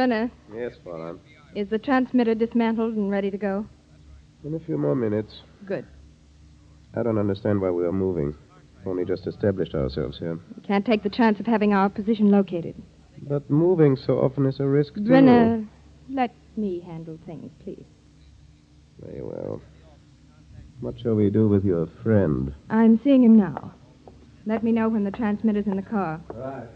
Brenner, 0.00 0.30
Yes, 0.54 0.72
Fräulein. 0.82 1.18
is 1.54 1.68
the 1.68 1.76
transmitter 1.78 2.34
dismantled 2.34 2.94
and 2.94 3.10
ready 3.10 3.30
to 3.30 3.36
go? 3.36 3.66
In 4.46 4.54
a 4.54 4.58
few 4.60 4.78
more 4.78 4.94
minutes. 4.94 5.42
Good. 5.66 5.84
I 6.96 7.02
don't 7.02 7.18
understand 7.18 7.60
why 7.60 7.68
we 7.70 7.84
are 7.84 7.92
moving. 7.92 8.34
We 8.82 8.90
only 8.90 9.04
just 9.04 9.26
established 9.26 9.74
ourselves 9.74 10.18
here. 10.18 10.38
We 10.56 10.62
can't 10.62 10.86
take 10.86 11.02
the 11.02 11.10
chance 11.10 11.38
of 11.38 11.44
having 11.44 11.74
our 11.74 11.90
position 11.90 12.30
located. 12.30 12.76
But 13.28 13.50
moving 13.50 13.94
so 13.94 14.14
often 14.20 14.46
is 14.46 14.58
a 14.58 14.64
risk, 14.66 14.94
too. 14.94 15.02
Brenner, 15.04 15.66
let 16.08 16.34
me 16.56 16.80
handle 16.80 17.18
things, 17.26 17.50
please. 17.62 17.84
Very 19.02 19.20
well. 19.20 19.60
What 20.80 20.98
shall 20.98 21.14
we 21.14 21.28
do 21.28 21.46
with 21.46 21.62
your 21.62 21.88
friend? 22.02 22.54
I'm 22.70 22.98
seeing 23.04 23.22
him 23.22 23.36
now. 23.36 23.74
Let 24.46 24.64
me 24.64 24.72
know 24.72 24.88
when 24.88 25.04
the 25.04 25.10
transmitter's 25.10 25.66
in 25.66 25.76
the 25.76 25.82
car. 25.82 26.22
Right. 26.32 26.68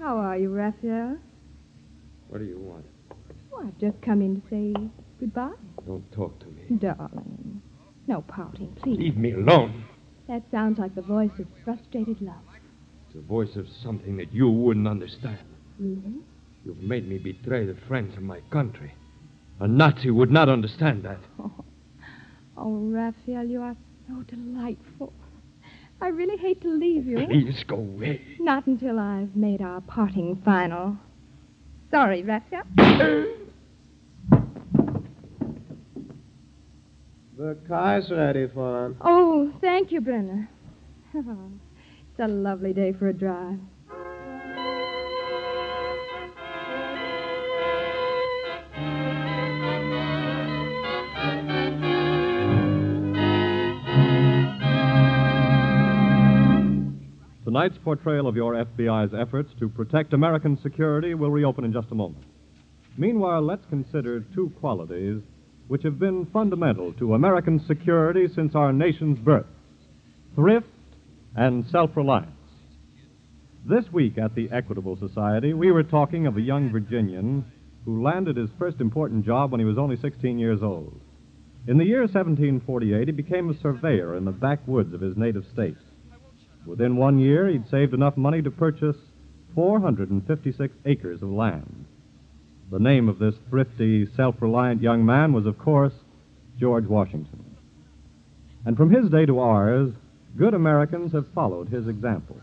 How 0.00 0.16
are 0.16 0.38
you, 0.38 0.48
Raphael? 0.48 1.18
What 2.28 2.38
do 2.38 2.44
you 2.46 2.58
want? 2.58 2.86
Oh, 3.52 3.66
I've 3.66 3.78
just 3.78 4.00
come 4.00 4.22
in 4.22 4.40
to 4.40 4.48
say 4.48 4.74
goodbye. 5.20 5.52
Don't 5.86 6.10
talk 6.10 6.38
to 6.40 6.46
me. 6.46 6.78
Darling. 6.78 7.60
No 8.06 8.22
pouting, 8.22 8.74
please. 8.82 8.98
Leave 8.98 9.18
me 9.18 9.32
alone. 9.32 9.84
That 10.26 10.42
sounds 10.50 10.78
like 10.78 10.94
the 10.94 11.02
voice 11.02 11.38
of 11.38 11.46
frustrated 11.64 12.22
love. 12.22 12.36
It's 13.06 13.16
the 13.16 13.20
voice 13.20 13.56
of 13.56 13.66
something 13.82 14.16
that 14.16 14.32
you 14.32 14.48
wouldn't 14.48 14.88
understand. 14.88 15.38
Really? 15.78 16.22
You've 16.64 16.78
made 16.82 17.06
me 17.06 17.18
betray 17.18 17.66
the 17.66 17.76
friends 17.86 18.16
of 18.16 18.22
my 18.22 18.40
country. 18.50 18.94
A 19.60 19.68
Nazi 19.68 20.10
would 20.10 20.30
not 20.30 20.48
understand 20.48 21.02
that. 21.02 21.18
Oh, 21.38 21.52
oh 22.56 22.72
Raphael, 22.72 23.44
you 23.44 23.60
are 23.60 23.76
so 24.08 24.22
delightful. 24.22 25.12
I 26.02 26.08
really 26.08 26.36
hate 26.38 26.62
to 26.62 26.68
leave 26.68 27.06
you. 27.06 27.26
Please 27.26 27.62
go 27.66 27.76
away. 27.76 28.22
Not 28.38 28.66
until 28.66 28.98
I've 28.98 29.36
made 29.36 29.60
our 29.60 29.80
parting 29.82 30.40
final. 30.44 30.96
Sorry, 31.90 32.22
Raphael. 32.22 32.62
The 37.36 37.56
car's 37.66 38.10
ready, 38.10 38.46
Fräulein. 38.48 38.96
Oh, 39.00 39.50
thank 39.60 39.92
you, 39.92 40.00
Brenner. 40.00 40.48
it's 41.14 42.18
a 42.18 42.28
lovely 42.28 42.72
day 42.72 42.92
for 42.92 43.08
a 43.08 43.14
drive. 43.14 43.58
Tonight's 57.50 57.78
portrayal 57.78 58.28
of 58.28 58.36
your 58.36 58.54
FBI's 58.54 59.12
efforts 59.12 59.50
to 59.58 59.68
protect 59.68 60.12
American 60.12 60.56
security 60.62 61.14
will 61.14 61.32
reopen 61.32 61.64
in 61.64 61.72
just 61.72 61.90
a 61.90 61.96
moment. 61.96 62.22
Meanwhile, 62.96 63.42
let's 63.42 63.66
consider 63.68 64.20
two 64.20 64.52
qualities 64.60 65.20
which 65.66 65.82
have 65.82 65.98
been 65.98 66.26
fundamental 66.26 66.92
to 66.92 67.14
American 67.14 67.58
security 67.66 68.28
since 68.32 68.54
our 68.54 68.72
nation's 68.72 69.18
birth 69.18 69.48
thrift 70.36 70.68
and 71.34 71.66
self 71.72 71.90
reliance. 71.96 72.30
This 73.68 73.90
week 73.92 74.16
at 74.16 74.36
the 74.36 74.48
Equitable 74.52 74.96
Society, 74.96 75.52
we 75.52 75.72
were 75.72 75.82
talking 75.82 76.28
of 76.28 76.36
a 76.36 76.40
young 76.40 76.70
Virginian 76.70 77.44
who 77.84 78.00
landed 78.00 78.36
his 78.36 78.50
first 78.60 78.80
important 78.80 79.26
job 79.26 79.50
when 79.50 79.58
he 79.58 79.66
was 79.66 79.76
only 79.76 79.96
16 79.96 80.38
years 80.38 80.62
old. 80.62 81.00
In 81.66 81.78
the 81.78 81.84
year 81.84 82.02
1748, 82.02 83.08
he 83.08 83.12
became 83.12 83.50
a 83.50 83.60
surveyor 83.60 84.14
in 84.14 84.24
the 84.24 84.30
backwoods 84.30 84.94
of 84.94 85.00
his 85.00 85.16
native 85.16 85.44
state. 85.52 85.74
Within 86.66 86.96
one 86.96 87.18
year, 87.18 87.48
he'd 87.48 87.68
saved 87.68 87.94
enough 87.94 88.16
money 88.16 88.42
to 88.42 88.50
purchase 88.50 88.96
456 89.54 90.74
acres 90.84 91.22
of 91.22 91.30
land. 91.30 91.86
The 92.70 92.78
name 92.78 93.08
of 93.08 93.18
this 93.18 93.34
thrifty, 93.48 94.06
self 94.14 94.36
reliant 94.40 94.80
young 94.82 95.04
man 95.04 95.32
was, 95.32 95.46
of 95.46 95.58
course, 95.58 95.94
George 96.58 96.86
Washington. 96.86 97.56
And 98.64 98.76
from 98.76 98.90
his 98.90 99.10
day 99.10 99.26
to 99.26 99.40
ours, 99.40 99.92
good 100.36 100.54
Americans 100.54 101.12
have 101.12 101.26
followed 101.34 101.68
his 101.68 101.88
example. 101.88 102.40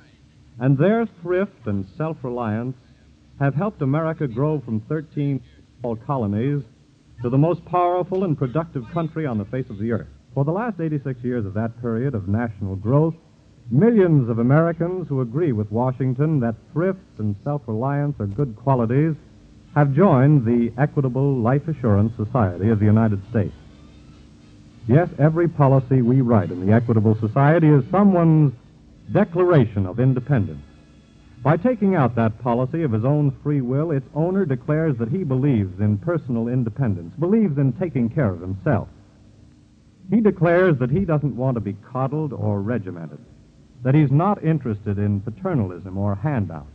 And 0.60 0.78
their 0.78 1.08
thrift 1.22 1.66
and 1.66 1.86
self 1.96 2.18
reliance 2.24 2.76
have 3.40 3.54
helped 3.54 3.82
America 3.82 4.28
grow 4.28 4.60
from 4.60 4.82
13 4.82 5.42
small 5.80 5.96
colonies 5.96 6.64
to 7.22 7.30
the 7.30 7.38
most 7.38 7.64
powerful 7.66 8.24
and 8.24 8.38
productive 8.38 8.84
country 8.92 9.26
on 9.26 9.38
the 9.38 9.46
face 9.46 9.70
of 9.70 9.78
the 9.78 9.92
earth. 9.92 10.08
For 10.34 10.44
the 10.44 10.52
last 10.52 10.80
86 10.80 11.24
years 11.24 11.46
of 11.46 11.54
that 11.54 11.80
period 11.82 12.16
of 12.16 12.28
national 12.28 12.76
growth, 12.76 13.16
millions 13.70 14.30
of 14.30 14.40
Americans 14.40 15.08
who 15.08 15.22
agree 15.22 15.52
with 15.52 15.72
Washington 15.72 16.40
that 16.40 16.56
thrift 16.74 17.00
and 17.20 17.36
self 17.44 17.62
reliance 17.68 18.16
are 18.20 18.28
good 18.28 18.56
qualities 18.56 19.16
have 19.76 19.94
joined 19.94 20.46
the 20.46 20.72
Equitable 20.78 21.36
Life 21.36 21.68
Assurance 21.68 22.16
Society 22.16 22.70
of 22.70 22.80
the 22.80 22.86
United 22.86 23.22
States. 23.30 23.54
Yes, 24.88 25.10
every 25.20 25.48
policy 25.48 26.02
we 26.02 26.22
write 26.22 26.50
in 26.50 26.66
the 26.66 26.74
Equitable 26.74 27.16
Society 27.16 27.68
is 27.68 27.84
someone's 27.92 28.54
declaration 29.12 29.86
of 29.86 30.00
independence. 30.00 30.64
By 31.44 31.58
taking 31.58 31.96
out 31.96 32.16
that 32.16 32.40
policy 32.40 32.84
of 32.84 32.92
his 32.92 33.06
own 33.06 33.32
free 33.44 33.62
will, 33.62 33.92
its 33.92 34.08
owner 34.16 34.46
declares 34.46 34.98
that 34.98 35.10
he 35.10 35.24
believes 35.24 35.80
in 35.80 35.98
personal 35.98 36.48
independence, 36.48 37.14
believes 37.20 37.58
in 37.58 37.74
taking 37.74 38.10
care 38.10 38.30
of 38.30 38.42
himself. 38.42 38.88
He 40.10 40.22
declares 40.22 40.78
that 40.80 40.90
he 40.90 41.06
doesn't 41.06 41.36
want 41.36 41.56
to 41.56 41.62
be 41.62 41.74
coddled 41.92 42.34
or 42.34 42.62
regimented. 42.62 43.20
That 43.84 43.96
he's 43.96 44.12
not 44.12 44.44
interested 44.44 44.98
in 44.98 45.22
paternalism 45.22 45.98
or 45.98 46.16
handouts. 46.16 46.68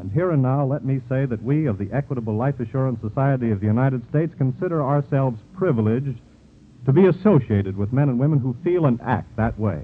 And 0.00 0.10
here 0.10 0.32
and 0.32 0.42
now, 0.42 0.66
let 0.66 0.84
me 0.84 1.00
say 1.08 1.24
that 1.24 1.42
we 1.42 1.66
of 1.66 1.78
the 1.78 1.90
Equitable 1.92 2.34
Life 2.34 2.58
Assurance 2.58 3.00
Society 3.00 3.52
of 3.52 3.60
the 3.60 3.66
United 3.66 4.08
States 4.08 4.34
consider 4.36 4.82
ourselves 4.82 5.38
privileged 5.54 6.18
to 6.84 6.92
be 6.92 7.06
associated 7.06 7.76
with 7.76 7.92
men 7.92 8.08
and 8.08 8.18
women 8.18 8.40
who 8.40 8.56
feel 8.64 8.86
and 8.86 9.00
act 9.00 9.36
that 9.36 9.58
way. 9.58 9.82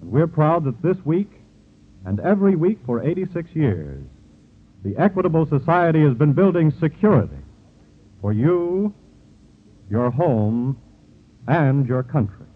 And 0.00 0.10
we're 0.10 0.26
proud 0.26 0.64
that 0.64 0.82
this 0.82 0.96
week 1.04 1.30
and 2.04 2.18
every 2.20 2.56
week 2.56 2.78
for 2.84 3.02
86 3.02 3.50
years, 3.54 4.04
the 4.84 4.96
Equitable 4.96 5.46
Society 5.46 6.02
has 6.02 6.14
been 6.14 6.32
building 6.32 6.72
security 6.80 7.36
for 8.20 8.32
you, 8.32 8.92
your 9.88 10.10
home, 10.10 10.76
and 11.46 11.86
your 11.86 12.02
country. 12.02 12.47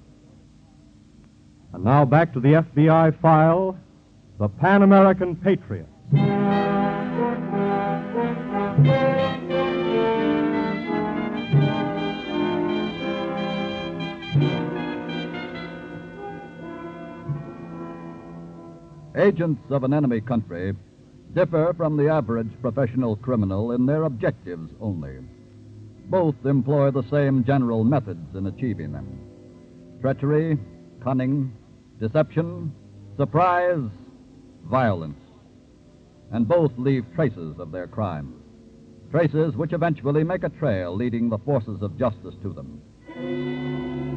And 1.73 1.85
now 1.85 2.05
back 2.05 2.35
to 2.35 2.41
the 2.41 2.53
FBI 2.53 3.19
file 3.21 3.79
The 4.39 4.49
Pan 4.49 4.83
American 4.83 5.37
Patriot. 5.37 5.87
Agents 19.15 19.63
of 19.71 19.85
an 19.85 19.95
enemy 19.95 20.21
country 20.21 20.75
differ 21.35 21.73
from 21.77 21.97
the 21.97 22.09
average 22.09 22.51
professional 22.61 23.17
criminal 23.17 23.73
in 23.73 23.87
their 23.87 24.05
objectives 24.05 24.71
only. 24.81 25.19
Both 26.07 26.35
employ 26.45 26.91
the 26.91 27.05
same 27.11 27.45
general 27.45 27.85
methods 27.85 28.35
in 28.35 28.47
achieving 28.47 28.93
them 28.93 29.21
treachery, 30.03 30.59
cunning, 31.01 31.53
deception, 32.03 32.73
surprise, 33.17 33.89
violence. 34.65 35.21
And 36.33 36.49
both 36.49 36.73
leave 36.77 37.05
traces 37.15 37.61
of 37.61 37.71
their 37.71 37.87
crimes. 37.87 38.35
Traces 39.13 39.55
which 39.55 39.73
eventually 39.73 40.25
make 40.25 40.43
a 40.43 40.49
trail 40.49 40.97
leading 40.97 41.29
the 41.29 41.39
forces 41.39 41.81
of 41.81 41.97
justice 41.97 42.35
to 42.43 42.53
them. 42.53 42.83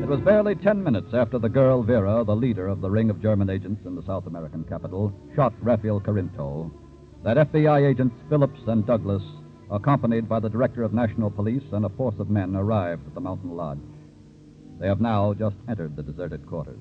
It 0.01 0.07
was 0.07 0.19
barely 0.21 0.55
ten 0.55 0.83
minutes 0.83 1.13
after 1.13 1.37
the 1.37 1.49
girl 1.49 1.83
Vera, 1.83 2.23
the 2.23 2.35
leader 2.35 2.67
of 2.67 2.81
the 2.81 2.89
ring 2.89 3.11
of 3.11 3.21
German 3.21 3.51
agents 3.51 3.85
in 3.85 3.95
the 3.95 4.05
South 4.05 4.25
American 4.25 4.63
capital, 4.63 5.13
shot 5.35 5.53
Rafael 5.61 6.01
Corinto, 6.01 6.71
that 7.23 7.37
FBI 7.37 7.87
agents 7.87 8.15
Phillips 8.29 8.61
and 8.65 8.87
Douglas, 8.87 9.23
accompanied 9.69 10.27
by 10.27 10.39
the 10.39 10.49
director 10.49 10.81
of 10.81 10.93
national 10.93 11.29
police 11.29 11.63
and 11.71 11.85
a 11.85 11.89
force 11.89 12.15
of 12.17 12.31
men, 12.31 12.55
arrived 12.55 13.05
at 13.05 13.13
the 13.13 13.21
mountain 13.21 13.55
lodge. 13.55 13.77
They 14.79 14.87
have 14.87 15.01
now 15.01 15.35
just 15.35 15.57
entered 15.67 15.95
the 15.95 16.03
deserted 16.03 16.47
quarters. 16.47 16.79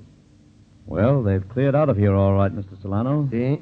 Well, 0.85 1.23
they've 1.23 1.47
cleared 1.49 1.75
out 1.75 1.89
of 1.89 1.97
here 1.97 2.13
all 2.13 2.33
right, 2.33 2.51
Mr. 2.51 2.79
Solano. 2.81 3.27
See? 3.31 3.61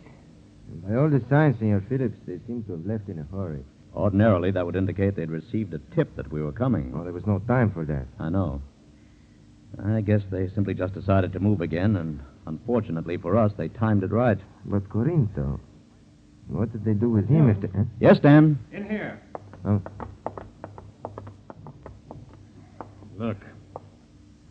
By 0.86 0.96
all 0.96 1.10
the 1.10 1.24
signs, 1.30 1.58
Senor 1.60 1.84
Phillips, 1.88 2.18
they 2.26 2.40
seem 2.48 2.64
to 2.64 2.74
have 2.74 2.86
left 2.86 3.08
in 3.10 3.20
a 3.20 3.36
hurry. 3.36 3.64
Ordinarily, 3.96 4.52
that 4.52 4.66
would 4.66 4.76
indicate 4.76 5.16
they'd 5.16 5.30
received 5.30 5.74
a 5.74 5.80
tip 5.96 6.16
that 6.16 6.32
we 6.32 6.42
were 6.42 6.52
coming. 6.52 6.94
Oh, 6.96 7.04
there 7.04 7.14
was 7.14 7.26
no 7.28 7.40
time 7.40 7.72
for 7.72 7.86
that. 7.86 8.08
I 8.20 8.30
know. 8.30 8.62
I 9.84 10.02
guess 10.02 10.22
they 10.32 10.50
simply 10.54 10.74
just 10.74 10.94
decided 10.94 11.34
to 11.34 11.40
move 11.40 11.62
again, 11.62 11.96
and 11.96 12.20
unfortunately 12.46 13.18
for 13.18 13.38
us, 13.38 13.52
they 13.58 13.70
timed 13.70 14.04
it 14.04 14.12
right. 14.12 14.38
But 14.66 14.90
Corinto, 14.90 15.60
what 16.48 16.72
did 16.72 16.86
they 16.86 16.94
do 16.94 17.10
with 17.10 17.28
him 17.28 17.50
if 17.50 17.62
they... 17.62 17.68
Huh? 17.68 17.84
Yes, 18.00 18.20
Dan? 18.20 18.60
In 18.72 18.90
here. 18.90 19.22
Oh. 19.66 19.82
Look. 23.18 23.38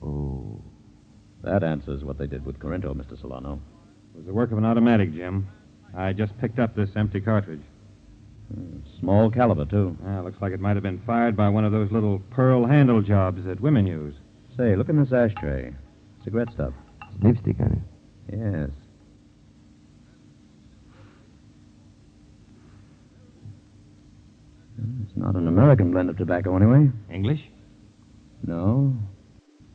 Oh. 0.02 0.51
That 1.42 1.64
answers 1.64 2.04
what 2.04 2.18
they 2.18 2.26
did 2.26 2.44
with 2.46 2.58
Corinto, 2.58 2.94
Mr. 2.94 3.20
Solano. 3.20 3.61
It 4.14 4.18
was 4.18 4.26
the 4.26 4.32
work 4.32 4.52
of 4.52 4.58
an 4.58 4.64
automatic, 4.64 5.12
Jim. 5.12 5.49
I 5.96 6.12
just 6.12 6.38
picked 6.38 6.58
up 6.58 6.75
this 6.75 6.90
empty 6.96 7.20
cartridge. 7.20 7.62
Hmm, 8.54 8.78
Small 9.00 9.30
caliber, 9.30 9.64
too. 9.64 9.96
Ah, 10.06 10.20
looks 10.20 10.40
like 10.40 10.52
it 10.52 10.61
might 10.61 10.76
have 10.76 10.83
been 10.83 11.02
fired 11.07 11.37
by 11.37 11.48
one 11.48 11.64
of 11.64 11.72
those 11.72 11.90
little 11.90 12.20
pearl 12.31 12.66
handle 12.66 13.02
jobs 13.02 13.44
that 13.44 13.61
women 13.61 13.87
use. 13.87 14.14
Say, 14.57 14.76
look 14.76 14.88
in 14.88 15.02
this 15.02 15.12
ashtray. 15.12 15.74
Cigarette 16.24 16.52
stuff. 16.52 16.72
Lipstick 17.20 17.59
on 17.61 17.72
it. 17.72 18.38
Yes. 18.38 18.70
Hmm, 24.76 25.02
It's 25.05 25.16
not 25.16 25.35
an 25.37 25.48
American 25.48 25.90
blend 25.90 26.11
of 26.11 26.16
tobacco, 26.16 26.57
anyway. 26.57 26.90
English? 27.11 27.40
No. 28.46 28.94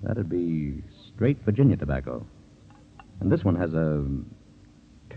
That'd 0.04 0.30
be 0.30 0.84
straight 1.14 1.38
Virginia 1.44 1.78
tobacco. 1.78 2.26
And 3.20 3.32
this 3.32 3.44
one 3.44 3.56
has 3.56 3.74
a 3.74 4.06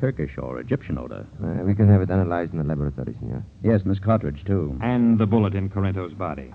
Turkish 0.01 0.33
or 0.39 0.59
Egyptian 0.61 0.99
odor. 0.99 1.27
Uh, 1.43 1.65
we 1.65 1.75
can 1.75 1.89
have 1.89 2.01
it 2.01 2.11
analyzed 2.11 2.53
in 2.53 2.59
the 2.59 2.65
laboratory, 2.65 3.15
senor. 3.21 3.45
Yes, 3.63 3.83
and 3.83 3.91
this 3.91 3.99
cartridge, 3.99 4.43
too. 4.47 4.79
And 4.83 5.19
the 5.19 5.27
bullet 5.27 5.55
in 5.55 5.69
Corinto's 5.69 6.15
body. 6.15 6.53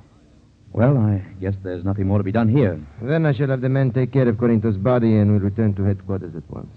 Well, 0.74 0.98
I 0.98 1.24
guess 1.40 1.54
there's 1.64 1.86
nothing 1.86 2.08
more 2.08 2.18
to 2.18 2.24
be 2.24 2.32
done 2.32 2.50
here. 2.50 2.82
Then 3.02 3.26
I 3.26 3.34
shall 3.34 3.48
have 3.48 3.62
the 3.62 3.70
men 3.70 3.92
take 3.92 4.12
care 4.12 4.28
of 4.28 4.38
Corinto's 4.38 4.76
body 4.76 5.18
and 5.18 5.32
we'll 5.32 5.40
return 5.40 5.74
to 5.76 5.84
headquarters 5.84 6.36
at 6.36 6.50
once. 6.50 6.76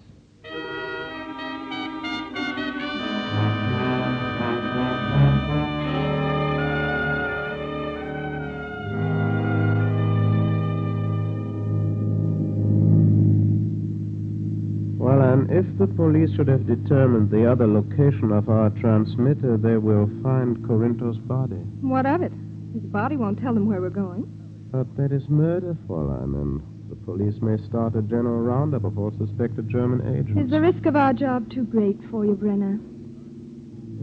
Should 16.38 16.46
have 16.46 16.68
determined 16.68 17.28
the 17.32 17.50
other 17.50 17.66
location 17.66 18.30
of 18.30 18.48
our 18.48 18.70
transmitter, 18.70 19.56
they 19.56 19.76
will 19.76 20.08
find 20.22 20.64
Corinto's 20.64 21.18
body. 21.18 21.56
What 21.80 22.06
of 22.06 22.22
it? 22.22 22.30
His 22.72 22.84
body 22.84 23.16
won't 23.16 23.40
tell 23.40 23.54
them 23.54 23.66
where 23.66 23.80
we're 23.80 23.90
going. 23.90 24.22
But 24.70 24.86
that 24.96 25.10
is 25.10 25.28
murder, 25.28 25.76
Fräulein, 25.88 26.40
and 26.40 26.62
the 26.88 26.94
police 26.94 27.34
may 27.42 27.56
start 27.66 27.96
a 27.96 28.02
general 28.02 28.40
roundup 28.40 28.84
of 28.84 28.96
all 28.96 29.10
suspected 29.18 29.68
German 29.68 30.14
agents. 30.14 30.40
Is 30.44 30.50
the 30.50 30.60
risk 30.60 30.86
of 30.86 30.94
our 30.94 31.12
job 31.12 31.50
too 31.50 31.64
great 31.64 31.98
for 32.08 32.24
you, 32.24 32.34
Brenner? 32.34 32.78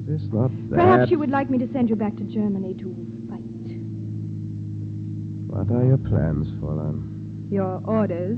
It 0.04 0.12
is 0.12 0.28
not 0.34 0.52
that. 0.72 0.76
Perhaps 0.76 1.12
you 1.12 1.20
would 1.20 1.30
like 1.30 1.50
me 1.50 1.58
to 1.60 1.72
send 1.72 1.90
you 1.90 1.96
back 1.96 2.18
to 2.18 2.24
Germany 2.24 2.74
to 2.74 2.92
fight. 3.30 3.80
What 5.48 5.72
are 5.72 5.86
your 5.86 6.00
plans, 6.00 6.48
Fräulein? 6.60 7.50
Your 7.50 7.82
orders 7.86 8.38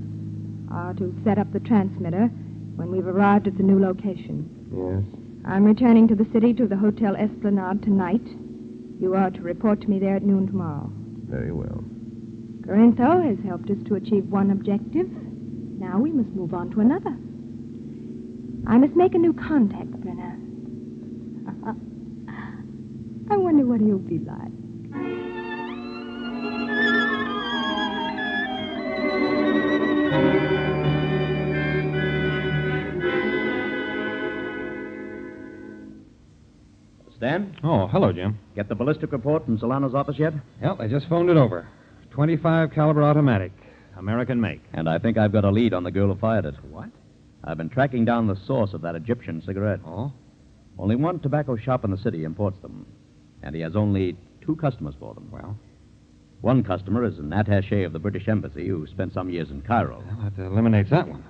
are 0.70 0.94
to 0.94 1.16
set 1.24 1.40
up 1.40 1.52
the 1.52 1.62
transmitter 1.62 2.30
when 2.78 2.92
we've 2.92 3.08
arrived 3.08 3.48
at 3.48 3.58
the 3.58 3.63
new 3.63 3.80
location. 3.80 4.48
Yes. 4.72 5.04
I'm 5.46 5.66
returning 5.66 6.08
to 6.10 6.16
the 6.16 6.28
city 6.32 6.54
to 6.54 6.68
the 6.68 6.78
Hotel 6.78 7.16
Esplanade 7.16 7.82
tonight. 7.82 8.22
You 9.00 9.16
are 9.16 9.32
to 9.32 9.42
report 9.42 9.82
to 9.82 9.90
me 9.90 10.00
there 10.00 10.16
at 10.16 10.24
noon 10.24 10.48
tomorrow. 10.48 10.92
Very 11.28 11.52
well. 11.52 11.84
Corinto 12.62 13.22
has 13.28 13.38
helped 13.46 13.70
us 13.70 13.78
to 13.88 13.96
achieve 13.96 14.26
one 14.26 14.52
objective. 14.52 15.08
Now 15.80 15.98
we 16.00 16.12
must 16.12 16.30
move 16.30 16.54
on 16.54 16.70
to 16.72 16.82
another. 16.82 17.16
I 18.68 18.78
must 18.78 18.96
make 18.96 19.16
a 19.16 19.18
new 19.18 19.34
contact, 19.34 19.90
Brenner. 19.92 20.38
I 23.32 23.38
wonder 23.38 23.66
what 23.66 23.82
he'll 23.82 23.98
be 23.98 24.20
like. 24.20 24.52
Oh, 37.63 37.88
hello, 37.88 38.12
Jim. 38.12 38.38
get 38.56 38.67
the 38.69 38.76
ballistic 38.76 39.12
report 39.12 39.45
from 39.45 39.58
Solano's 39.60 39.93
office 39.95 40.17
yet? 40.17 40.34
Yep, 40.62 40.80
I 40.80 40.88
just 40.88 41.08
phoned 41.08 41.30
it 41.30 41.38
over. 41.38 41.67
25 42.12 42.71
caliber 42.73 43.04
automatic, 43.04 43.52
American 43.97 44.39
make. 44.41 44.62
And 44.73 44.89
I 44.89 44.97
think 45.00 45.17
I've 45.17 45.32
got 45.32 45.45
a 45.45 45.52
lead 45.52 45.73
on 45.73 45.84
the 45.84 45.91
girl 45.91 46.08
who 46.13 46.19
fired 46.19 46.45
it. 46.45 46.56
What? 46.69 46.89
I've 47.43 47.58
been 47.58 47.69
tracking 47.69 48.06
down 48.06 48.28
the 48.28 48.36
source 48.47 48.73
of 48.73 48.82
that 48.82 48.95
Egyptian 48.95 49.41
cigarette. 49.45 49.80
Oh? 49.86 50.12
Only 50.80 50.95
one 50.95 51.19
tobacco 51.19 51.56
shop 51.56 51.84
in 51.86 51.91
the 51.91 51.97
city 51.97 52.23
imports 52.23 52.60
them. 52.62 52.86
And 53.43 53.56
he 53.56 53.62
has 53.62 53.76
only 53.76 54.17
two 54.41 54.56
customers 54.56 54.95
for 55.00 55.13
them. 55.13 55.30
Well, 55.32 55.58
One 56.41 56.63
customer 56.63 57.04
is 57.06 57.19
an 57.19 57.34
attache 57.34 57.84
of 57.84 57.93
the 57.93 58.00
British 58.00 58.28
Embassy 58.28 58.67
who 58.67 58.86
spent 58.88 59.13
some 59.13 59.30
years 59.30 59.50
in 59.52 59.62
Cairo. 59.62 60.04
well, 60.06 60.32
that 60.36 60.43
eliminates 60.43 60.89
that 60.89 61.08
one. 61.08 61.23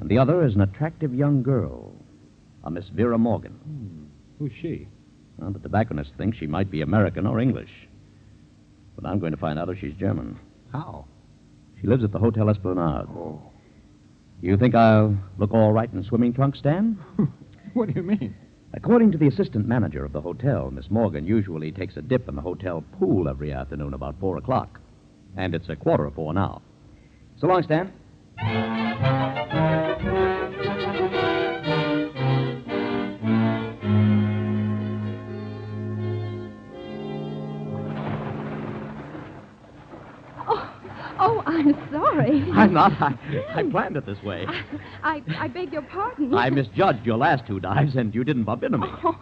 And 0.00 0.08
the 0.10 0.18
other 0.18 0.44
is 0.44 0.54
an 0.54 0.60
attractive 0.60 1.14
young 1.14 1.42
girl, 1.42 1.94
a 2.64 2.70
Miss 2.70 2.88
Vera 2.90 3.16
Morgan. 3.18 3.52
Hmm. 3.52 4.04
Who's 4.38 4.52
she? 4.60 4.86
Well, 5.38 5.50
the 5.50 5.58
tobacconist 5.58 6.12
thinks 6.16 6.38
she 6.38 6.46
might 6.46 6.70
be 6.70 6.80
American 6.80 7.26
or 7.26 7.40
English. 7.40 7.70
But 8.94 9.06
I'm 9.06 9.18
going 9.18 9.32
to 9.32 9.38
find 9.38 9.58
out 9.58 9.68
if 9.68 9.78
she's 9.78 9.94
German. 9.94 10.38
How? 10.72 11.06
She 11.80 11.86
lives 11.86 12.04
at 12.04 12.12
the 12.12 12.18
Hotel 12.18 12.48
Esplanade. 12.48 13.06
Oh. 13.10 13.40
You 14.40 14.56
think 14.56 14.74
I'll 14.74 15.16
look 15.38 15.52
all 15.52 15.72
right 15.72 15.92
in 15.92 16.02
swimming 16.04 16.32
trunks, 16.32 16.58
Stan? 16.58 16.98
what 17.74 17.88
do 17.88 17.94
you 17.94 18.02
mean? 18.02 18.34
According 18.74 19.12
to 19.12 19.18
the 19.18 19.28
assistant 19.28 19.66
manager 19.66 20.04
of 20.04 20.12
the 20.12 20.20
hotel, 20.20 20.70
Miss 20.70 20.90
Morgan 20.90 21.24
usually 21.26 21.72
takes 21.72 21.96
a 21.96 22.02
dip 22.02 22.28
in 22.28 22.36
the 22.36 22.42
hotel 22.42 22.84
pool 22.98 23.28
every 23.28 23.52
afternoon 23.52 23.94
about 23.94 24.18
four 24.20 24.36
o'clock. 24.36 24.80
And 25.36 25.54
it's 25.54 25.68
a 25.68 25.76
quarter 25.76 26.06
of 26.06 26.14
four 26.14 26.34
now. 26.34 26.62
So 27.38 27.46
long, 27.46 27.62
Stan. 27.62 27.92
I'm 41.56 41.88
sorry. 41.90 42.44
I'm 42.52 42.72
not. 42.74 42.92
I, 43.00 43.14
I 43.54 43.62
planned 43.64 43.96
it 43.96 44.04
this 44.06 44.22
way. 44.22 44.46
I, 45.02 45.22
I 45.38 45.48
beg 45.48 45.72
your 45.72 45.82
pardon. 45.82 46.34
I 46.34 46.50
misjudged 46.50 47.04
your 47.06 47.16
last 47.16 47.46
two 47.46 47.60
dives, 47.60 47.96
and 47.96 48.14
you 48.14 48.24
didn't 48.24 48.44
bump 48.44 48.62
into 48.62 48.78
me. 48.78 48.86
Oh, 49.04 49.16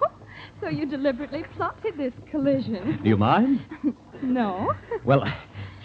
so 0.60 0.68
you 0.68 0.86
deliberately 0.86 1.44
plotted 1.56 1.96
this 1.96 2.12
collision. 2.30 3.00
Do 3.02 3.08
you 3.08 3.16
mind? 3.16 3.60
No. 4.22 4.72
Well, 5.04 5.24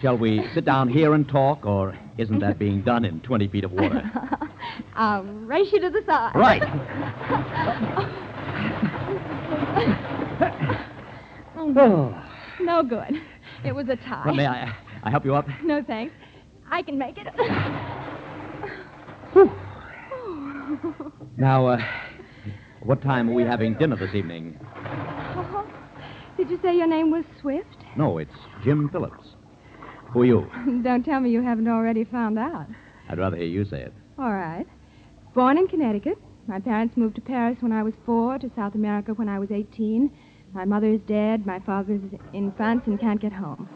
shall 0.02 0.18
we 0.18 0.48
sit 0.54 0.64
down 0.64 0.88
here 0.88 1.14
and 1.14 1.28
talk, 1.28 1.66
or 1.66 1.98
isn't 2.18 2.40
that 2.40 2.58
being 2.58 2.82
done 2.84 3.04
in 3.04 3.20
20 3.22 3.50
feet 3.50 3.64
of 3.66 3.72
water? 3.74 4.02
Um, 4.96 4.96
I'll 4.96 5.24
race 5.24 5.68
you 5.74 5.82
to 5.82 5.90
the 5.90 6.02
side. 6.06 6.36
Right. 6.36 6.62
Oh, 11.58 12.24
no 12.62 12.84
good. 12.84 13.22
It 13.66 13.74
was 13.74 13.88
a 13.90 13.96
tie. 13.98 14.24
Well, 14.26 14.36
may 14.36 14.48
I, 14.48 14.74
I 15.04 15.10
help 15.10 15.26
you 15.26 15.36
up? 15.36 15.46
No, 15.64 15.84
thanks. 15.84 16.14
I 16.72 16.82
can 16.82 16.98
make 16.98 17.18
it. 17.18 17.28
Now, 21.38 21.68
uh, 21.68 21.78
what 22.82 23.02
time 23.02 23.30
are 23.30 23.34
we 23.34 23.44
having 23.44 23.76
dinner 23.76 23.96
this 23.96 24.14
evening? 24.14 24.60
Oh, 24.76 25.66
Did 26.38 26.50
you 26.50 26.60
say 26.62 26.76
your 26.76 26.88
name 26.88 27.12
was 27.12 27.24
Swift? 27.40 27.78
No, 27.96 28.18
it's 28.18 28.34
Jim 28.64 28.90
Phillips. 28.90 29.36
Who 30.12 30.22
are 30.22 30.26
you? 30.26 30.52
Don't 30.84 31.04
tell 31.04 31.22
me 31.22 31.30
you 31.30 31.42
haven't 31.42 31.68
already 31.70 32.04
found 32.04 32.38
out. 32.38 32.66
I'd 33.10 33.20
rather 33.20 33.38
hear 33.38 33.46
you 33.46 33.64
say 33.64 33.82
it. 33.84 33.94
All 34.18 34.34
right. 34.34 34.66
Born 35.34 35.58
in 35.58 35.68
Connecticut. 35.68 36.18
My 36.48 36.60
parents 36.60 36.98
moved 36.98 37.16
to 37.16 37.22
Paris 37.22 37.58
when 37.62 37.72
I 37.72 37.84
was 37.84 37.94
four, 38.06 38.38
to 38.40 38.52
South 38.56 38.76
America 38.76 39.14
when 39.14 39.30
I 39.30 39.40
was 39.40 39.50
18. 39.52 40.12
My 40.54 40.66
mother 40.66 40.88
is 40.88 41.00
dead. 41.08 41.46
My 41.46 41.60
father's 41.60 42.02
in 42.34 42.52
France 42.58 42.82
and 42.86 43.00
can't 43.00 43.22
get 43.22 43.32
home. 43.32 43.70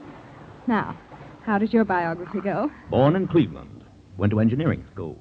Now, 0.68 1.00
how 1.44 1.58
does 1.58 1.74
your 1.74 1.86
biography 1.86 2.40
go? 2.42 2.72
Born 2.90 3.16
in 3.16 3.28
Cleveland. 3.28 3.84
Went 4.18 4.32
to 4.32 4.40
engineering 4.40 4.86
school. 4.94 5.18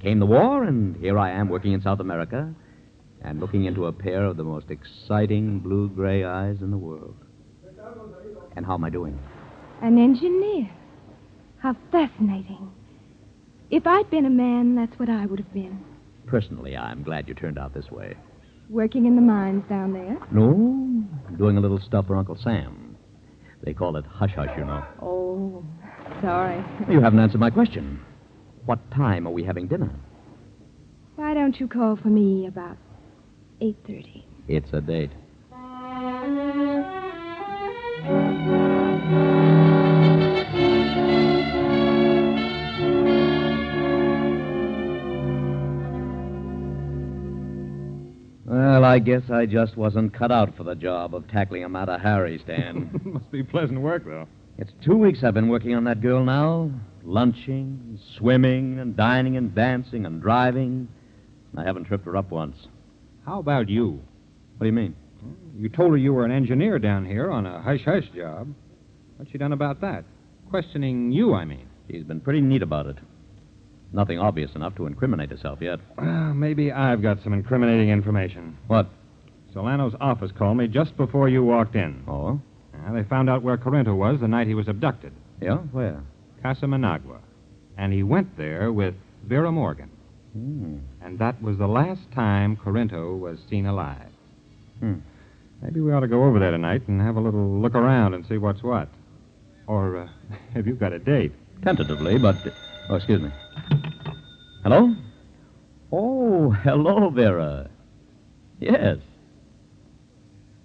Came 0.00 0.18
the 0.18 0.26
war, 0.26 0.64
and 0.64 0.96
here 0.96 1.18
I 1.18 1.30
am 1.30 1.48
working 1.48 1.72
in 1.72 1.82
South 1.82 2.00
America 2.00 2.54
and 3.22 3.38
looking 3.38 3.66
into 3.66 3.86
a 3.86 3.92
pair 3.92 4.24
of 4.24 4.36
the 4.36 4.44
most 4.44 4.70
exciting 4.70 5.58
blue 5.58 5.90
gray 5.90 6.24
eyes 6.24 6.56
in 6.62 6.70
the 6.70 6.78
world. 6.78 7.16
And 8.56 8.64
how 8.64 8.74
am 8.74 8.84
I 8.84 8.90
doing? 8.90 9.18
An 9.82 9.98
engineer. 9.98 10.70
How 11.58 11.76
fascinating. 11.92 12.70
If 13.70 13.86
I'd 13.86 14.10
been 14.10 14.24
a 14.24 14.30
man, 14.30 14.74
that's 14.74 14.98
what 14.98 15.10
I 15.10 15.26
would 15.26 15.38
have 15.38 15.52
been. 15.52 15.84
Personally, 16.26 16.76
I'm 16.76 17.02
glad 17.02 17.28
you 17.28 17.34
turned 17.34 17.58
out 17.58 17.74
this 17.74 17.90
way. 17.90 18.16
Working 18.70 19.04
in 19.04 19.16
the 19.16 19.22
mines 19.22 19.64
down 19.68 19.92
there. 19.92 20.16
No, 20.30 21.04
doing 21.36 21.58
a 21.58 21.60
little 21.60 21.80
stuff 21.80 22.06
for 22.06 22.16
Uncle 22.16 22.38
Sam. 22.42 22.79
They 23.62 23.74
call 23.74 23.96
it 23.96 24.06
hush 24.06 24.32
hush, 24.34 24.50
you 24.56 24.64
know. 24.64 24.82
Oh, 25.02 25.64
sorry. 26.22 26.64
You 26.88 27.00
haven't 27.00 27.18
answered 27.18 27.40
my 27.40 27.50
question. 27.50 28.00
What 28.64 28.78
time 28.90 29.26
are 29.26 29.30
we 29.30 29.44
having 29.44 29.66
dinner? 29.68 29.90
Why 31.16 31.34
don't 31.34 31.60
you 31.60 31.68
call 31.68 31.96
for 31.96 32.08
me 32.08 32.46
about 32.46 32.78
8.30? 33.60 34.24
It's 34.48 34.72
a 34.72 34.80
date. 34.80 35.10
Guess 49.04 49.30
I 49.32 49.46
just 49.46 49.76
wasn't 49.76 50.12
cut 50.12 50.30
out 50.30 50.56
for 50.56 50.62
the 50.64 50.74
job 50.74 51.14
of 51.14 51.26
tackling 51.28 51.64
a 51.64 51.68
Mata 51.68 51.98
Hari, 51.98 52.38
Stan. 52.44 53.00
Must 53.04 53.30
be 53.32 53.42
pleasant 53.42 53.80
work, 53.80 54.04
though. 54.04 54.28
it's 54.58 54.72
two 54.84 54.96
weeks 54.96 55.24
I've 55.24 55.34
been 55.34 55.48
working 55.48 55.74
on 55.74 55.84
that 55.84 56.00
girl 56.02 56.22
now. 56.24 56.70
Lunching, 57.02 57.98
swimming, 58.18 58.78
and 58.78 58.94
dining 58.96 59.36
and 59.36 59.54
dancing 59.54 60.04
and 60.06 60.20
driving. 60.20 60.86
I 61.56 61.64
haven't 61.64 61.84
tripped 61.84 62.04
her 62.04 62.16
up 62.16 62.30
once. 62.30 62.56
How 63.24 63.40
about 63.40 63.68
you? 63.68 64.02
What 64.58 64.64
do 64.64 64.66
you 64.66 64.72
mean? 64.72 64.94
You 65.56 65.68
told 65.70 65.92
her 65.92 65.96
you 65.96 66.12
were 66.12 66.24
an 66.24 66.30
engineer 66.32 66.78
down 66.78 67.04
here 67.06 67.30
on 67.30 67.46
a 67.46 67.62
hush 67.62 67.84
hush 67.84 68.08
job. 68.14 68.54
What's 69.16 69.30
she 69.32 69.38
done 69.38 69.52
about 69.52 69.80
that? 69.80 70.04
Questioning 70.50 71.10
you, 71.10 71.34
I 71.34 71.44
mean. 71.46 71.66
She's 71.90 72.04
been 72.04 72.20
pretty 72.20 72.40
neat 72.42 72.62
about 72.62 72.86
it. 72.86 72.96
Nothing 73.92 74.18
obvious 74.18 74.50
enough 74.54 74.76
to 74.76 74.86
incriminate 74.86 75.30
herself 75.30 75.58
yet. 75.60 75.80
Well, 75.98 76.34
maybe 76.34 76.70
I've 76.70 77.02
got 77.02 77.22
some 77.24 77.32
incriminating 77.32 77.90
information. 77.90 78.56
What? 78.68 78.88
Solano's 79.54 79.96
office 80.00 80.30
called 80.36 80.56
me 80.56 80.68
just 80.68 80.96
before 80.96 81.28
you 81.28 81.42
walked 81.42 81.74
in. 81.74 82.04
Oh? 82.06 82.40
Uh, 82.72 82.92
they 82.92 83.02
found 83.02 83.28
out 83.28 83.42
where 83.42 83.56
Corinto 83.56 83.96
was 83.96 84.20
the 84.20 84.28
night 84.28 84.46
he 84.46 84.54
was 84.54 84.68
abducted. 84.68 85.12
Yeah? 85.40 85.56
Where? 85.56 86.02
Casa 86.42 86.66
Managua. 86.66 87.18
And 87.76 87.92
he 87.92 88.02
went 88.02 88.36
there 88.36 88.72
with 88.72 88.94
Vera 89.26 89.50
Morgan. 89.50 89.90
Hmm. 90.32 90.78
And 91.02 91.18
that 91.18 91.42
was 91.42 91.58
the 91.58 91.66
last 91.66 92.02
time 92.14 92.56
Corinto 92.56 93.18
was 93.18 93.38
seen 93.48 93.66
alive. 93.66 94.10
Hmm. 94.78 94.98
Maybe 95.62 95.80
we 95.80 95.92
ought 95.92 96.00
to 96.00 96.08
go 96.08 96.24
over 96.24 96.38
there 96.38 96.52
tonight 96.52 96.82
and 96.86 97.00
have 97.00 97.16
a 97.16 97.20
little 97.20 97.60
look 97.60 97.74
around 97.74 98.14
and 98.14 98.24
see 98.26 98.38
what's 98.38 98.62
what. 98.62 98.88
Or 99.66 100.02
uh, 100.02 100.08
have 100.54 100.66
you 100.66 100.74
got 100.74 100.92
a 100.92 100.98
date? 100.98 101.32
Tentatively, 101.64 102.18
but. 102.18 102.36
Oh, 102.90 102.96
excuse 102.96 103.22
me. 103.22 103.30
Hello? 104.64 104.96
Oh, 105.92 106.50
hello, 106.50 107.08
Vera. 107.10 107.70
Yes. 108.58 108.96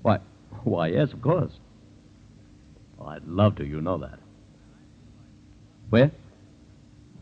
Why, 0.01 0.17
why, 0.63 0.87
yes, 0.87 1.13
of 1.13 1.21
course. 1.21 1.51
Oh, 2.99 3.05
I'd 3.05 3.27
love 3.27 3.57
to, 3.57 3.63
you 3.63 3.79
know 3.79 3.99
that. 3.99 4.17
Where? 5.91 6.09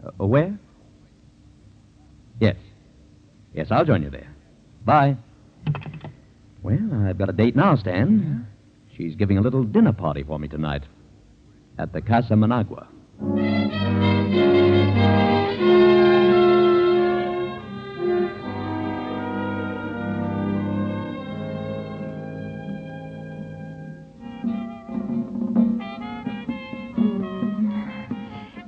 Uh, 0.06 0.26
where? 0.26 0.58
Yes. 2.40 2.56
Yes, 3.54 3.68
I'll 3.72 3.86
join 3.86 4.04
you 4.04 4.10
there. 4.10 4.34
Bye. 4.86 5.18
Well, 6.62 7.06
I've 7.06 7.18
got 7.18 7.28
a 7.28 7.34
date 7.34 7.58
now, 7.58 7.76
Stan. 7.76 8.48
She's 8.96 9.16
giving 9.16 9.38
a 9.38 9.42
little 9.42 9.66
dinner 9.66 9.92
party 9.92 10.24
for 10.24 10.40
me 10.40 10.48
tonight 10.48 10.84
at 11.78 11.92
the 11.92 12.00
Casa 12.00 12.38
Managua. 12.38 12.88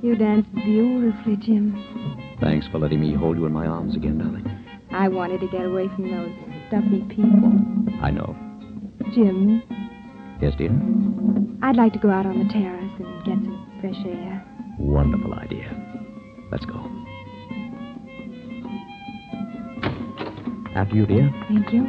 You 0.06 0.14
danced 0.14 0.54
beautifully, 0.54 1.34
Jim. 1.34 2.36
Thanks 2.40 2.64
for 2.68 2.78
letting 2.78 3.00
me 3.00 3.12
hold 3.12 3.36
you 3.36 3.44
in 3.46 3.52
my 3.52 3.66
arms 3.66 3.96
again, 3.96 4.18
darling. 4.18 4.46
I 4.92 5.08
wanted 5.08 5.40
to 5.40 5.48
get 5.48 5.64
away 5.64 5.88
from 5.96 6.08
those 6.08 6.30
stuffy 6.68 7.00
people. 7.08 7.50
I 8.00 8.12
know. 8.12 8.36
Jim, 9.12 9.64
Yes, 10.40 10.54
dear? 10.56 10.70
I'd 11.60 11.74
like 11.74 11.92
to 11.94 11.98
go 11.98 12.08
out 12.08 12.24
on 12.24 12.38
the 12.38 12.52
terrace 12.52 12.92
and 13.00 13.24
get 13.24 13.34
some 13.34 13.78
fresh 13.80 13.96
air. 14.06 14.46
Wonderful 14.78 15.34
idea. 15.34 15.74
Let's 16.52 16.64
go. 16.66 16.88
After 20.76 20.94
you, 20.94 21.06
dear. 21.06 21.34
Thank 21.48 21.72
you. 21.72 21.82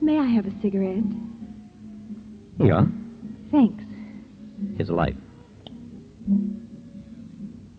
May 0.00 0.18
I 0.18 0.26
have 0.34 0.46
a 0.46 0.52
cigarette? 0.62 1.04
Here 2.56 2.66
you 2.66 2.72
are. 2.72 2.88
Thanks. 3.54 3.84
A 4.80 4.92
light. 4.92 5.16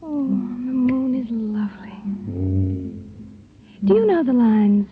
Oh, 0.01 0.23
the 0.23 0.71
moon 0.71 1.13
is 1.13 1.27
lovely. 1.29 1.91
Do 3.83 3.93
you 3.93 4.05
know 4.05 4.23
the 4.23 4.31
lines? 4.31 4.87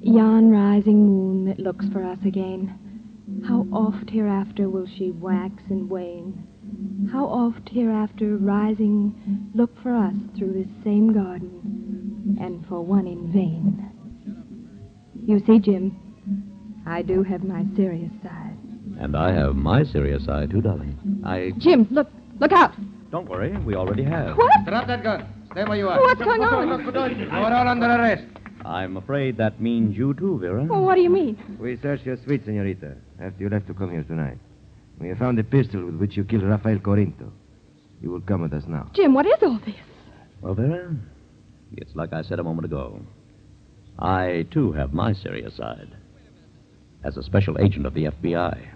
Yon 0.00 0.50
rising 0.50 1.06
moon 1.06 1.44
that 1.44 1.60
looks 1.60 1.86
for 1.92 2.02
us 2.02 2.18
again. 2.26 2.74
How 3.46 3.64
oft 3.72 4.10
hereafter 4.10 4.68
will 4.68 4.88
she 4.98 5.12
wax 5.12 5.62
and 5.70 5.88
wane? 5.88 7.08
How 7.12 7.24
oft 7.26 7.68
hereafter 7.68 8.38
rising 8.38 9.52
look 9.54 9.70
for 9.84 9.94
us 9.94 10.14
through 10.36 10.54
this 10.54 10.84
same 10.84 11.12
garden, 11.12 12.36
and 12.40 12.66
for 12.66 12.80
one 12.80 13.06
in 13.06 13.32
vain. 13.32 13.88
You 15.24 15.38
see, 15.46 15.60
Jim, 15.60 15.96
I 16.88 17.02
do 17.02 17.22
have 17.22 17.44
my 17.44 17.64
serious 17.76 18.10
side. 18.20 18.47
And 18.98 19.16
I 19.16 19.32
have 19.32 19.54
my 19.54 19.84
serious 19.84 20.24
side, 20.24 20.50
too, 20.50 20.60
darling. 20.60 20.98
I. 21.24 21.52
Jim, 21.58 21.86
look, 21.90 22.08
look 22.40 22.52
out! 22.52 22.72
Don't 23.10 23.28
worry, 23.28 23.56
we 23.58 23.74
already 23.74 24.02
have. 24.02 24.36
What? 24.36 24.50
Drop 24.66 24.86
that 24.88 25.02
gun. 25.02 25.26
Stay 25.52 25.64
where 25.64 25.78
you 25.78 25.88
are. 25.88 26.00
What's 26.00 26.20
going 26.22 26.42
on? 26.42 27.18
You 27.18 27.30
are 27.30 27.52
all 27.54 27.68
under 27.68 27.86
arrest. 27.86 28.24
I'm 28.64 28.96
afraid 28.96 29.36
that 29.38 29.60
means 29.60 29.96
you, 29.96 30.14
too, 30.14 30.38
Vera. 30.40 30.64
Well, 30.64 30.82
what 30.82 30.96
do 30.96 31.00
you 31.00 31.10
mean? 31.10 31.38
We 31.58 31.76
searched 31.78 32.04
your 32.04 32.18
suite, 32.24 32.44
senorita, 32.44 32.96
after 33.20 33.42
you 33.42 33.48
left 33.48 33.66
to 33.68 33.74
come 33.74 33.90
here 33.92 34.02
tonight. 34.02 34.38
We 34.98 35.08
have 35.08 35.18
found 35.18 35.38
a 35.38 35.44
pistol 35.44 35.86
with 35.86 35.94
which 35.96 36.16
you 36.16 36.24
killed 36.24 36.42
Rafael 36.42 36.78
Corinto. 36.78 37.30
You 38.02 38.10
will 38.10 38.20
come 38.20 38.42
with 38.42 38.52
us 38.52 38.64
now. 38.66 38.90
Jim, 38.94 39.14
what 39.14 39.26
is 39.26 39.42
all 39.42 39.58
this? 39.64 39.76
Well, 40.40 40.54
Vera, 40.54 40.94
it's 41.76 41.94
like 41.94 42.12
I 42.12 42.22
said 42.22 42.40
a 42.40 42.44
moment 42.44 42.66
ago. 42.66 43.00
I, 43.98 44.46
too, 44.50 44.72
have 44.72 44.92
my 44.92 45.12
serious 45.12 45.56
side. 45.56 45.96
As 47.04 47.16
a 47.16 47.22
special 47.22 47.58
agent 47.60 47.86
of 47.86 47.94
the 47.94 48.06
FBI. 48.06 48.68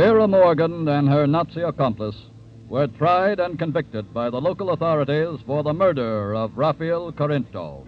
Vera 0.00 0.28
Morgan 0.28 0.88
and 0.88 1.08
her 1.08 1.26
Nazi 1.26 1.62
accomplice 1.62 2.16
were 2.68 2.86
tried 2.86 3.40
and 3.40 3.58
convicted 3.58 4.12
by 4.14 4.28
the 4.28 4.40
local 4.40 4.70
authorities 4.70 5.40
for 5.46 5.62
the 5.62 5.72
murder 5.72 6.34
of 6.34 6.56
Rafael 6.56 7.12
Corinto. 7.12 7.86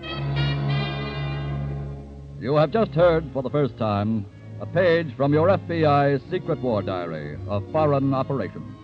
You 2.41 2.57
have 2.57 2.71
just 2.71 2.93
heard 2.93 3.31
for 3.33 3.43
the 3.43 3.51
first 3.51 3.77
time 3.77 4.27
a 4.63 4.67
page 4.67 5.13
from 5.17 5.33
your 5.33 5.49
FBI's 5.49 6.23
secret 6.31 6.61
war 6.61 6.83
diary 6.83 7.37
of 7.49 7.65
foreign 7.73 8.15
operations. 8.15 8.77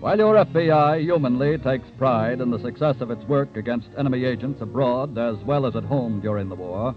While 0.00 0.18
your 0.18 0.34
FBI 0.34 1.02
humanly 1.02 1.58
takes 1.58 1.86
pride 1.96 2.40
in 2.40 2.50
the 2.50 2.58
success 2.58 2.96
of 3.00 3.12
its 3.12 3.24
work 3.26 3.56
against 3.56 3.86
enemy 3.96 4.24
agents 4.24 4.60
abroad 4.60 5.16
as 5.16 5.36
well 5.46 5.64
as 5.64 5.76
at 5.76 5.84
home 5.84 6.20
during 6.20 6.48
the 6.48 6.56
war, 6.56 6.96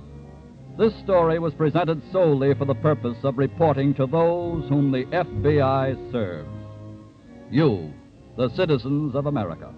this 0.75 0.95
story 1.03 1.37
was 1.37 1.53
presented 1.53 2.01
solely 2.11 2.55
for 2.55 2.65
the 2.65 2.73
purpose 2.73 3.17
of 3.21 3.37
reporting 3.37 3.93
to 3.93 4.07
those 4.07 4.67
whom 4.69 4.91
the 4.91 5.05
FBI 5.05 6.11
serves. 6.11 6.49
You, 7.51 7.93
the 8.37 8.49
citizens 8.55 9.13
of 9.13 9.27
America. 9.27 9.71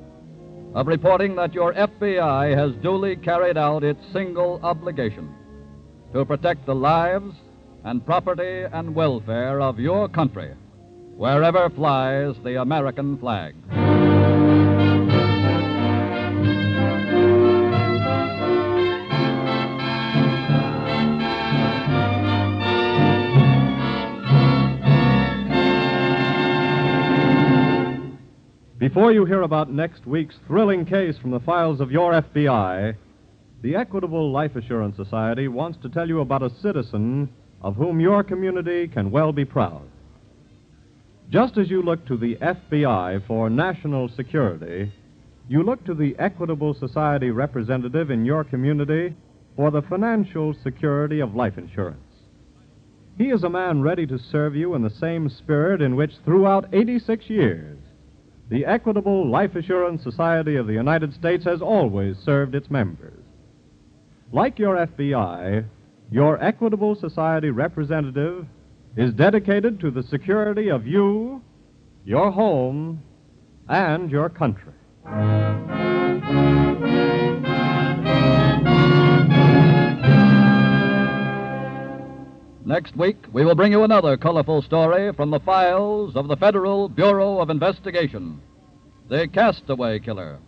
Of 0.74 0.88
reporting 0.88 1.36
that 1.36 1.54
your 1.54 1.74
FBI 1.74 2.56
has 2.56 2.82
duly 2.82 3.18
carried 3.18 3.58
out 3.58 3.84
its 3.84 4.00
single 4.14 4.62
obligation 4.64 5.36
to 6.14 6.24
protect 6.24 6.66
the 6.66 6.76
lives 6.76 7.36
and 7.86 8.04
property 8.04 8.64
and 8.74 8.96
welfare 8.96 9.62
of 9.62 9.80
your 9.80 10.10
country 10.10 10.52
wherever 11.16 11.70
flies 11.70 12.36
the 12.44 12.60
American 12.60 13.16
flag. 13.20 13.54
Before 28.80 29.12
you 29.12 29.26
hear 29.26 29.44
about 29.44 29.72
next 29.72 30.06
week's 30.08 30.36
thrilling 30.48 30.86
case 30.86 31.18
from 31.20 31.32
the 31.32 31.40
files 31.40 31.80
of 31.80 31.92
your 31.92 32.14
FBI, 32.14 32.96
the 33.62 33.76
Equitable 33.76 34.32
Life 34.32 34.56
Assurance 34.56 34.96
Society 34.96 35.48
wants 35.48 35.78
to 35.84 35.90
tell 35.90 36.08
you 36.08 36.22
about 36.22 36.44
a 36.44 36.50
citizen 36.62 37.30
of 37.66 37.76
whom 37.76 38.00
your 38.00 38.24
community 38.24 38.88
can 38.88 39.10
well 39.10 39.32
be 39.32 39.44
proud. 39.44 39.82
Just 41.32 41.58
as 41.58 41.68
you 41.68 41.82
look 41.82 42.06
to 42.06 42.16
the 42.16 42.36
FBI 42.36 43.26
for 43.26 43.50
national 43.50 44.08
security, 44.10 44.92
you 45.50 45.64
look 45.64 45.84
to 45.86 45.96
the 45.96 46.16
Equitable 46.20 46.76
Society 46.76 47.32
representative 47.32 48.12
in 48.12 48.24
your 48.24 48.44
community 48.44 49.16
for 49.56 49.72
the 49.72 49.82
financial 49.82 50.54
security 50.64 51.20
of 51.22 51.34
life 51.34 51.58
insurance. 51.58 51.98
He 53.18 53.32
is 53.32 53.44
a 53.44 53.50
man 53.50 53.82
ready 53.82 54.06
to 54.06 54.20
serve 54.20 54.56
you 54.56 54.76
in 54.76 54.84
the 54.84 54.90
same 55.02 55.28
spirit 55.28 55.82
in 55.82 55.96
which, 55.96 56.12
throughout 56.24 56.72
86 56.72 57.28
years, 57.32 57.80
the 58.52 58.64
Equitable 58.64 59.28
Life 59.28 59.56
Assurance 59.56 60.04
Society 60.04 60.56
of 60.56 60.68
the 60.68 60.74
United 60.74 61.16
States 61.16 61.44
has 61.46 61.64
always 61.64 62.16
served 62.24 62.54
its 62.54 62.70
members. 62.70 63.24
Like 64.32 64.60
your 64.60 64.76
FBI, 64.86 65.66
your 66.12 66.42
Equitable 66.44 66.96
Society 66.96 67.50
representative 67.50 68.46
is 68.96 69.14
dedicated 69.14 69.80
to 69.80 69.92
the 69.92 70.04
security 70.04 70.70
of 70.70 70.88
you, 70.88 71.42
your 72.06 72.32
home, 72.32 73.02
and 73.68 74.10
your 74.10 74.30
country. 74.30 74.72
Next 82.66 82.98
week, 82.98 83.18
we 83.32 83.46
will 83.46 83.54
bring 83.54 83.72
you 83.72 83.84
another 83.84 84.18
colorful 84.18 84.62
story 84.64 85.14
from 85.14 85.30
the 85.30 85.40
files 85.40 86.16
of 86.16 86.28
the 86.28 86.36
Federal 86.36 86.90
Bureau 86.90 87.40
of 87.40 87.50
Investigation 87.50 88.42
The 89.08 89.28
Castaway 89.28 90.00
Killer. 90.00 90.40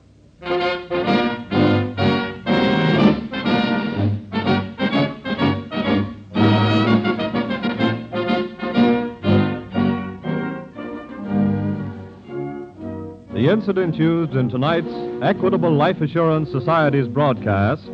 The 13.48 13.54
incidents 13.54 13.98
used 13.98 14.34
in 14.34 14.50
tonight's 14.50 14.94
Equitable 15.24 15.72
Life 15.74 16.02
Assurance 16.02 16.52
Society's 16.52 17.08
broadcast 17.08 17.90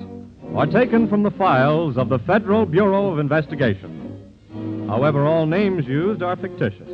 are 0.56 0.66
taken 0.66 1.08
from 1.08 1.22
the 1.22 1.30
files 1.30 1.96
of 1.96 2.10
the 2.10 2.18
Federal 2.18 2.66
Bureau 2.66 3.12
of 3.12 3.20
Investigation. 3.20 4.88
However, 4.88 5.28
all 5.28 5.46
names 5.46 5.86
used 5.86 6.24
are 6.24 6.36
fictitious, 6.36 6.90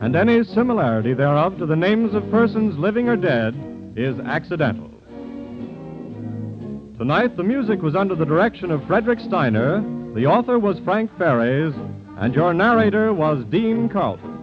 and 0.00 0.16
any 0.16 0.42
similarity 0.44 1.12
thereof 1.12 1.58
to 1.58 1.66
the 1.66 1.76
names 1.76 2.14
of 2.14 2.30
persons 2.30 2.78
living 2.78 3.06
or 3.06 3.16
dead 3.16 3.54
is 3.94 4.18
accidental. 4.20 4.90
Tonight, 6.96 7.36
the 7.36 7.44
music 7.44 7.82
was 7.82 7.94
under 7.94 8.14
the 8.14 8.24
direction 8.24 8.70
of 8.70 8.82
Frederick 8.86 9.20
Steiner, 9.20 9.82
the 10.14 10.24
author 10.24 10.58
was 10.58 10.78
Frank 10.86 11.10
Ferries, 11.18 11.74
and 12.16 12.34
your 12.34 12.54
narrator 12.54 13.12
was 13.12 13.44
Dean 13.50 13.90
Carlton. 13.90 14.38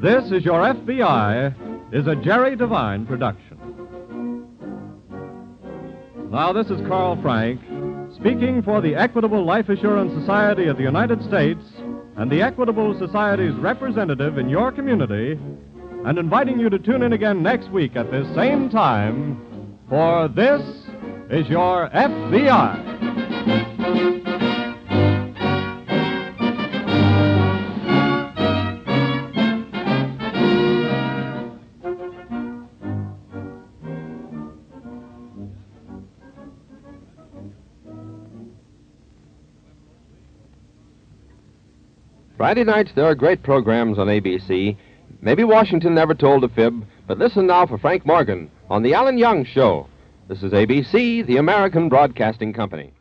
This 0.00 0.30
is 0.30 0.44
Your 0.44 0.60
FBI 0.62 1.64
is 1.92 2.06
a 2.06 2.14
Jerry 2.16 2.54
Devine 2.54 3.06
production. 3.06 3.58
Now, 6.30 6.52
this 6.52 6.66
is 6.66 6.86
Carl 6.86 7.20
Frank 7.22 7.60
speaking 8.14 8.62
for 8.62 8.80
the 8.82 8.94
Equitable 8.94 9.44
Life 9.44 9.68
Assurance 9.70 10.12
Society 10.20 10.66
of 10.66 10.76
the 10.76 10.82
United 10.82 11.22
States 11.24 11.62
and 12.16 12.30
the 12.30 12.42
Equitable 12.42 12.98
Society's 12.98 13.54
representative 13.54 14.38
in 14.38 14.48
your 14.48 14.72
community, 14.72 15.38
and 16.04 16.18
inviting 16.18 16.58
you 16.58 16.68
to 16.68 16.78
tune 16.78 17.02
in 17.02 17.12
again 17.12 17.42
next 17.42 17.70
week 17.70 17.96
at 17.96 18.10
this 18.10 18.26
same 18.34 18.68
time 18.68 19.78
for 19.88 20.28
This 20.28 20.60
is 21.30 21.48
Your 21.48 21.88
FBI. 21.90 22.88
Friday 42.38 42.62
nights, 42.62 42.92
there 42.94 43.04
are 43.04 43.16
great 43.16 43.42
programs 43.42 43.98
on 43.98 44.06
ABC. 44.06 44.76
Maybe 45.20 45.42
Washington 45.42 45.92
never 45.92 46.14
told 46.14 46.44
a 46.44 46.48
fib, 46.48 46.86
but 47.08 47.18
listen 47.18 47.48
now 47.48 47.66
for 47.66 47.78
Frank 47.78 48.06
Morgan 48.06 48.48
on 48.70 48.84
The 48.84 48.94
Alan 48.94 49.18
Young 49.18 49.44
Show. 49.44 49.88
This 50.28 50.44
is 50.44 50.52
ABC, 50.52 51.26
the 51.26 51.38
American 51.38 51.88
Broadcasting 51.88 52.52
Company. 52.52 52.92